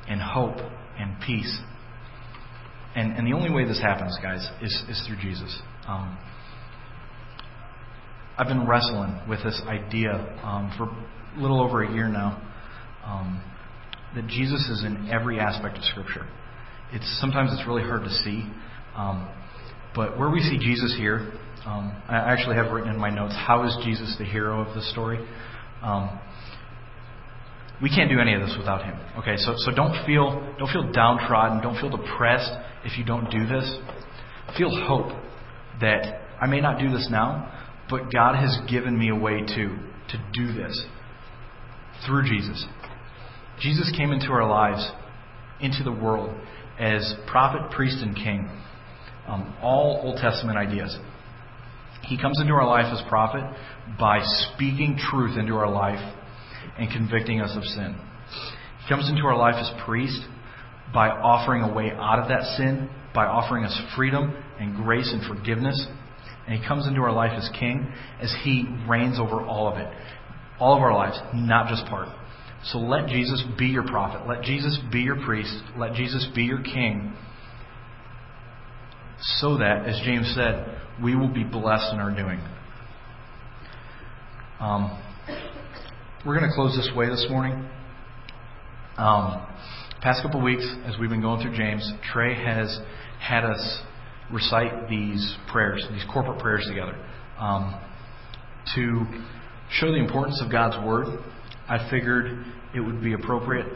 and 0.07 0.21
hope 0.21 0.57
and 0.97 1.15
peace. 1.25 1.61
And, 2.95 3.17
and 3.17 3.25
the 3.25 3.33
only 3.33 3.49
way 3.49 3.65
this 3.65 3.81
happens, 3.81 4.17
guys, 4.21 4.47
is, 4.61 4.83
is 4.89 5.03
through 5.07 5.17
Jesus. 5.21 5.61
Um, 5.87 6.17
I've 8.35 8.47
been 8.47 8.65
wrestling 8.65 9.21
with 9.29 9.43
this 9.43 9.61
idea 9.67 10.13
um, 10.43 10.73
for 10.75 10.85
a 10.85 11.39
little 11.39 11.61
over 11.61 11.83
a 11.83 11.93
year 11.93 12.07
now 12.07 12.41
um, 13.05 13.43
that 14.15 14.25
Jesus 14.25 14.59
is 14.69 14.83
in 14.83 15.07
every 15.11 15.39
aspect 15.39 15.77
of 15.77 15.83
Scripture. 15.83 16.27
It's 16.91 17.19
sometimes 17.21 17.51
it's 17.53 17.67
really 17.67 17.83
hard 17.83 18.03
to 18.03 18.09
see, 18.09 18.43
um, 18.95 19.29
but 19.95 20.17
where 20.17 20.31
we 20.31 20.39
see 20.39 20.57
Jesus 20.57 20.95
here, 20.97 21.31
um, 21.65 21.95
I 22.07 22.15
actually 22.15 22.55
have 22.55 22.71
written 22.71 22.89
in 22.89 22.99
my 22.99 23.11
notes 23.11 23.35
how 23.35 23.67
is 23.67 23.77
Jesus 23.83 24.15
the 24.17 24.25
hero 24.25 24.61
of 24.61 24.73
the 24.73 24.81
story. 24.81 25.19
Um, 25.83 26.19
we 27.83 27.89
can't 27.89 28.09
do 28.09 28.19
any 28.19 28.33
of 28.33 28.41
this 28.41 28.55
without 28.57 28.83
him. 28.83 28.95
Okay, 29.19 29.35
so 29.37 29.53
so 29.57 29.71
don't 29.75 30.05
feel 30.07 30.55
don't 30.57 30.71
feel 30.71 30.91
downtrodden, 30.91 31.61
don't 31.61 31.79
feel 31.79 31.95
depressed 31.95 32.51
if 32.83 32.97
you 32.97 33.05
don't 33.05 33.29
do 33.29 33.45
this. 33.45 33.77
Feel 34.57 34.71
hope 34.87 35.11
that 35.81 36.21
I 36.41 36.47
may 36.47 36.61
not 36.61 36.79
do 36.79 36.91
this 36.91 37.07
now, 37.11 37.51
but 37.93 38.11
God 38.11 38.33
has 38.35 38.57
given 38.67 38.97
me 38.97 39.09
a 39.09 39.15
way 39.15 39.41
to 39.41 39.77
to 40.09 40.17
do 40.33 40.51
this 40.51 40.83
through 42.07 42.23
Jesus. 42.23 42.65
Jesus 43.59 43.93
came 43.95 44.11
into 44.11 44.31
our 44.31 44.49
lives, 44.49 44.91
into 45.61 45.83
the 45.83 45.91
world 45.91 46.35
as 46.79 47.13
prophet, 47.27 47.69
priest, 47.69 47.97
and 48.01 48.15
king. 48.15 48.49
Um, 49.27 49.55
all 49.61 50.01
Old 50.03 50.17
Testament 50.17 50.57
ideas. 50.57 50.97
He 52.01 52.19
comes 52.19 52.41
into 52.41 52.51
our 52.53 52.65
life 52.65 52.91
as 52.91 53.07
prophet 53.07 53.43
by 53.99 54.21
speaking 54.23 54.97
truth 55.11 55.37
into 55.37 55.53
our 55.53 55.69
life 55.69 56.01
and 56.79 56.91
convicting 56.91 57.41
us 57.41 57.55
of 57.55 57.63
sin. 57.63 57.95
He 58.81 58.89
comes 58.89 59.07
into 59.07 59.21
our 59.21 59.37
life 59.37 59.55
as 59.55 59.69
priest 59.85 60.19
by 60.91 61.09
offering 61.09 61.61
a 61.61 61.71
way 61.71 61.91
out 61.91 62.17
of 62.17 62.27
that 62.29 62.41
sin, 62.57 62.89
by 63.13 63.27
offering 63.27 63.65
us 63.65 63.79
freedom 63.95 64.35
and 64.59 64.75
grace 64.75 65.13
and 65.13 65.23
forgiveness. 65.27 65.87
And 66.47 66.59
he 66.59 66.67
comes 66.67 66.87
into 66.87 67.01
our 67.01 67.11
life 67.11 67.31
as 67.35 67.49
king 67.57 67.91
as 68.21 68.33
he 68.43 68.65
reigns 68.87 69.19
over 69.19 69.41
all 69.41 69.67
of 69.67 69.77
it. 69.77 69.87
All 70.59 70.75
of 70.75 70.81
our 70.81 70.93
lives, 70.93 71.17
not 71.33 71.69
just 71.69 71.85
part. 71.85 72.09
So 72.65 72.77
let 72.77 73.07
Jesus 73.07 73.43
be 73.57 73.67
your 73.67 73.85
prophet. 73.85 74.27
Let 74.27 74.43
Jesus 74.43 74.79
be 74.91 75.01
your 75.01 75.19
priest. 75.23 75.55
Let 75.77 75.93
Jesus 75.93 76.27
be 76.35 76.43
your 76.43 76.61
king. 76.61 77.13
So 79.19 79.57
that, 79.57 79.85
as 79.85 79.99
James 80.05 80.33
said, 80.35 80.79
we 81.01 81.15
will 81.15 81.33
be 81.33 81.43
blessed 81.43 81.93
in 81.93 81.99
our 81.99 82.15
doing. 82.15 82.39
Um, 84.59 85.01
we're 86.25 86.37
going 86.37 86.49
to 86.49 86.55
close 86.55 86.75
this 86.75 86.89
way 86.95 87.09
this 87.09 87.25
morning. 87.29 87.69
Um, 88.97 89.45
past 90.01 90.21
couple 90.21 90.41
weeks, 90.41 90.65
as 90.85 90.95
we've 90.99 91.09
been 91.09 91.21
going 91.21 91.41
through 91.41 91.57
James, 91.57 91.89
Trey 92.13 92.35
has 92.35 92.79
had 93.19 93.43
us 93.43 93.81
recite 94.31 94.89
these 94.89 95.35
prayers, 95.51 95.85
these 95.91 96.05
corporate 96.11 96.39
prayers 96.39 96.65
together, 96.67 96.95
um, 97.37 97.79
to 98.75 99.05
show 99.71 99.91
the 99.91 99.97
importance 99.97 100.41
of 100.43 100.51
God's 100.51 100.83
Word. 100.85 101.07
I 101.67 101.89
figured 101.89 102.45
it 102.75 102.79
would 102.79 103.01
be 103.01 103.13
appropriate 103.13 103.67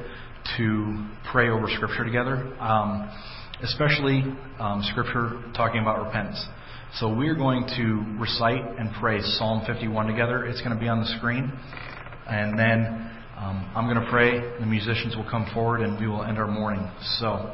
to 0.57 1.07
pray 1.31 1.49
over 1.49 1.67
Scripture 1.69 2.05
together, 2.05 2.53
um, 2.59 3.09
especially 3.61 4.23
um, 4.59 4.81
Scripture 4.91 5.41
talking 5.55 5.81
about 5.81 6.05
repentance. 6.05 6.43
So 6.95 7.13
we're 7.13 7.35
going 7.35 7.67
to 7.77 8.17
recite 8.19 8.79
and 8.79 8.89
pray 8.99 9.19
Psalm 9.21 9.63
51 9.67 10.07
together. 10.07 10.45
It's 10.45 10.61
going 10.61 10.73
to 10.73 10.79
be 10.79 10.87
on 10.87 10.99
the 10.99 11.17
screen. 11.17 11.51
And 12.27 12.57
then 12.57 13.11
um, 13.37 13.69
I'm 13.75 13.85
going 13.85 14.03
to 14.03 14.09
pray. 14.09 14.39
The 14.59 14.65
musicians 14.65 15.15
will 15.15 15.29
come 15.29 15.45
forward 15.53 15.81
and 15.81 15.99
we 15.99 16.07
will 16.07 16.23
end 16.23 16.37
our 16.37 16.47
morning. 16.47 16.89
So, 17.19 17.53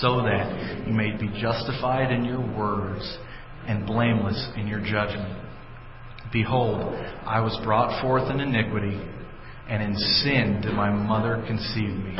so 0.00 0.22
that 0.22 0.84
you 0.86 0.92
may 0.92 1.16
be 1.16 1.28
justified 1.40 2.12
in 2.12 2.24
your 2.24 2.40
words 2.40 3.18
and 3.66 3.86
blameless 3.86 4.50
in 4.56 4.66
your 4.66 4.80
judgment. 4.80 5.38
Behold, 6.32 6.94
I 7.26 7.40
was 7.40 7.58
brought 7.64 8.02
forth 8.02 8.30
in 8.30 8.40
iniquity, 8.40 9.00
and 9.68 9.82
in 9.82 9.96
sin 9.96 10.60
did 10.62 10.72
my 10.72 10.90
mother 10.90 11.44
conceive 11.46 11.90
me. 11.90 12.16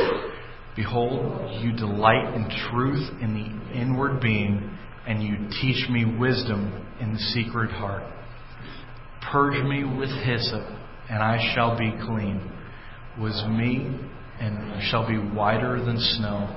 Behold, 0.76 1.62
you 1.62 1.72
delight 1.72 2.34
in 2.34 2.48
truth 2.70 3.10
in 3.20 3.34
the 3.34 3.78
inward 3.78 4.20
being 4.20 4.78
and 5.06 5.22
you 5.22 5.36
teach 5.60 5.88
me 5.90 6.04
wisdom 6.04 6.86
in 7.00 7.12
the 7.12 7.18
secret 7.18 7.70
heart. 7.70 8.04
Purge 9.30 9.62
me 9.64 9.84
with 9.84 10.10
hyssop, 10.10 10.62
and 11.10 11.22
I 11.22 11.54
shall 11.54 11.76
be 11.76 11.92
clean. 12.06 12.50
Was 13.18 13.44
me, 13.48 13.98
and 14.40 14.82
shall 14.90 15.06
be 15.06 15.16
whiter 15.16 15.84
than 15.84 15.98
snow. 15.98 16.56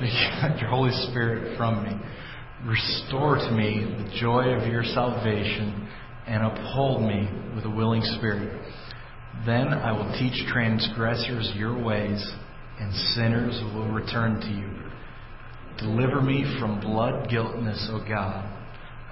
your 0.00 0.70
Holy 0.70 0.92
Spirit 1.10 1.56
from 1.56 1.84
me. 1.84 1.92
Restore 2.64 3.36
to 3.36 3.50
me 3.50 3.84
the 3.84 4.18
joy 4.20 4.50
of 4.50 4.70
your 4.70 4.84
salvation, 4.84 5.88
and 6.26 6.44
uphold 6.44 7.02
me 7.02 7.28
with 7.54 7.64
a 7.64 7.70
willing 7.70 8.02
spirit. 8.18 8.60
Then 9.44 9.68
I 9.68 9.92
will 9.92 10.12
teach 10.18 10.46
transgressors 10.52 11.52
your 11.56 11.82
ways, 11.82 12.24
and 12.78 12.94
sinners 13.14 13.60
will 13.74 13.88
return 13.88 14.40
to 14.40 14.48
you. 14.48 14.70
Deliver 15.78 16.20
me 16.20 16.44
from 16.60 16.80
blood 16.80 17.28
guiltness, 17.28 17.88
O 17.90 17.98
God, 17.98 18.48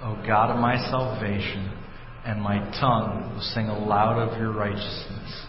O 0.03 0.15
God 0.25 0.51
of 0.51 0.59
my 0.59 0.77
salvation, 0.89 1.77
and 2.25 2.41
my 2.41 2.59
tongue 2.79 3.33
will 3.33 3.41
sing 3.41 3.67
aloud 3.67 4.19
of 4.19 4.39
your 4.39 4.53
righteousness. 4.53 5.45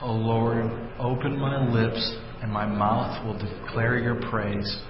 O 0.00 0.12
Lord, 0.12 0.70
open 0.98 1.38
my 1.38 1.68
lips, 1.68 2.16
and 2.42 2.52
my 2.52 2.66
mouth 2.66 3.24
will 3.24 3.38
declare 3.38 3.98
your 3.98 4.20
praise. 4.30 4.82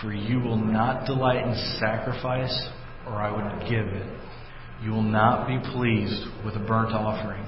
For 0.00 0.12
you 0.12 0.40
will 0.40 0.58
not 0.58 1.06
delight 1.06 1.46
in 1.46 1.54
sacrifice, 1.78 2.68
or 3.06 3.14
I 3.14 3.30
would 3.30 3.68
give 3.68 3.86
it. 3.86 4.20
You 4.82 4.90
will 4.90 5.02
not 5.02 5.46
be 5.46 5.58
pleased 5.72 6.26
with 6.44 6.54
a 6.54 6.66
burnt 6.66 6.92
offering. 6.92 7.44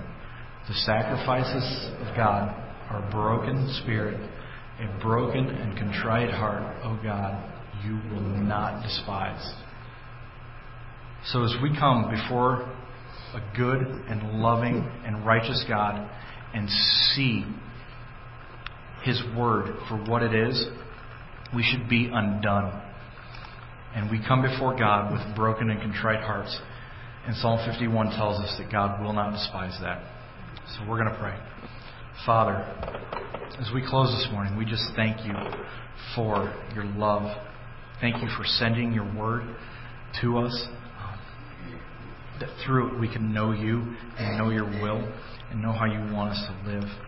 The 0.66 0.74
sacrifices 0.74 1.90
of 2.00 2.16
God 2.16 2.54
are 2.90 3.08
broken 3.10 3.70
spirit 3.82 4.18
a 4.78 5.02
broken 5.02 5.48
and 5.48 5.76
contrite 5.76 6.30
heart, 6.30 6.62
O 6.84 6.98
God, 7.02 7.52
you 7.84 7.94
will 8.12 8.20
not 8.20 8.82
despise. 8.82 9.54
So 11.26 11.42
as 11.42 11.54
we 11.62 11.76
come 11.76 12.10
before 12.10 12.62
a 13.34 13.56
good 13.56 13.80
and 13.80 14.40
loving 14.40 14.88
and 15.04 15.26
righteous 15.26 15.64
God 15.68 16.08
and 16.54 16.68
see 17.14 17.44
His 19.02 19.22
Word 19.36 19.76
for 19.88 19.96
what 19.96 20.22
it 20.22 20.34
is, 20.34 20.66
we 21.54 21.62
should 21.62 21.88
be 21.88 22.10
undone. 22.12 22.82
And 23.94 24.10
we 24.10 24.20
come 24.26 24.42
before 24.42 24.76
God 24.76 25.12
with 25.12 25.36
broken 25.36 25.70
and 25.70 25.80
contrite 25.80 26.20
hearts. 26.20 26.58
And 27.26 27.34
Psalm 27.36 27.58
51 27.68 28.10
tells 28.10 28.38
us 28.38 28.54
that 28.58 28.70
God 28.70 29.02
will 29.02 29.12
not 29.12 29.32
despise 29.32 29.76
that. 29.82 30.02
So 30.66 30.88
we're 30.88 31.02
going 31.02 31.12
to 31.12 31.18
pray. 31.18 31.36
Father, 32.26 32.56
as 33.58 33.70
we 33.74 33.82
close 33.86 34.08
this 34.10 34.28
morning, 34.32 34.56
we 34.56 34.64
just 34.64 34.84
thank 34.94 35.24
you 35.24 35.32
for 36.14 36.54
your 36.74 36.84
love. 36.84 37.36
Thank 38.00 38.22
you 38.22 38.28
for 38.36 38.44
sending 38.44 38.92
your 38.92 39.12
word 39.16 39.42
to 40.20 40.38
us. 40.38 40.68
Um, 41.00 41.18
that 42.40 42.48
through 42.64 42.94
it 42.94 43.00
we 43.00 43.12
can 43.12 43.32
know 43.32 43.52
you 43.52 43.96
and 44.18 44.38
know 44.38 44.50
your 44.50 44.64
will 44.64 45.12
and 45.50 45.62
know 45.62 45.72
how 45.72 45.86
you 45.86 45.98
want 46.14 46.30
us 46.30 46.44
to 46.46 46.70
live. 46.70 47.07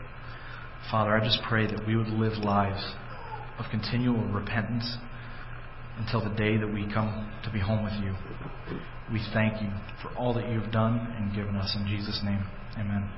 Father, 0.90 1.16
I 1.16 1.22
just 1.22 1.38
pray 1.48 1.66
that 1.68 1.86
we 1.86 1.96
would 1.96 2.08
live 2.08 2.38
lives 2.38 2.82
of 3.58 3.66
continual 3.70 4.24
repentance 4.24 4.96
until 5.98 6.20
the 6.20 6.34
day 6.34 6.56
that 6.56 6.66
we 6.66 6.82
come 6.92 7.30
to 7.44 7.50
be 7.52 7.60
home 7.60 7.84
with 7.84 7.92
you. 8.02 8.14
We 9.12 9.20
thank 9.32 9.62
you 9.62 9.68
for 10.02 10.08
all 10.16 10.34
that 10.34 10.48
you've 10.48 10.72
done 10.72 10.98
and 11.16 11.32
given 11.34 11.54
us. 11.54 11.76
In 11.78 11.86
Jesus' 11.86 12.20
name, 12.24 12.42
amen. 12.76 13.08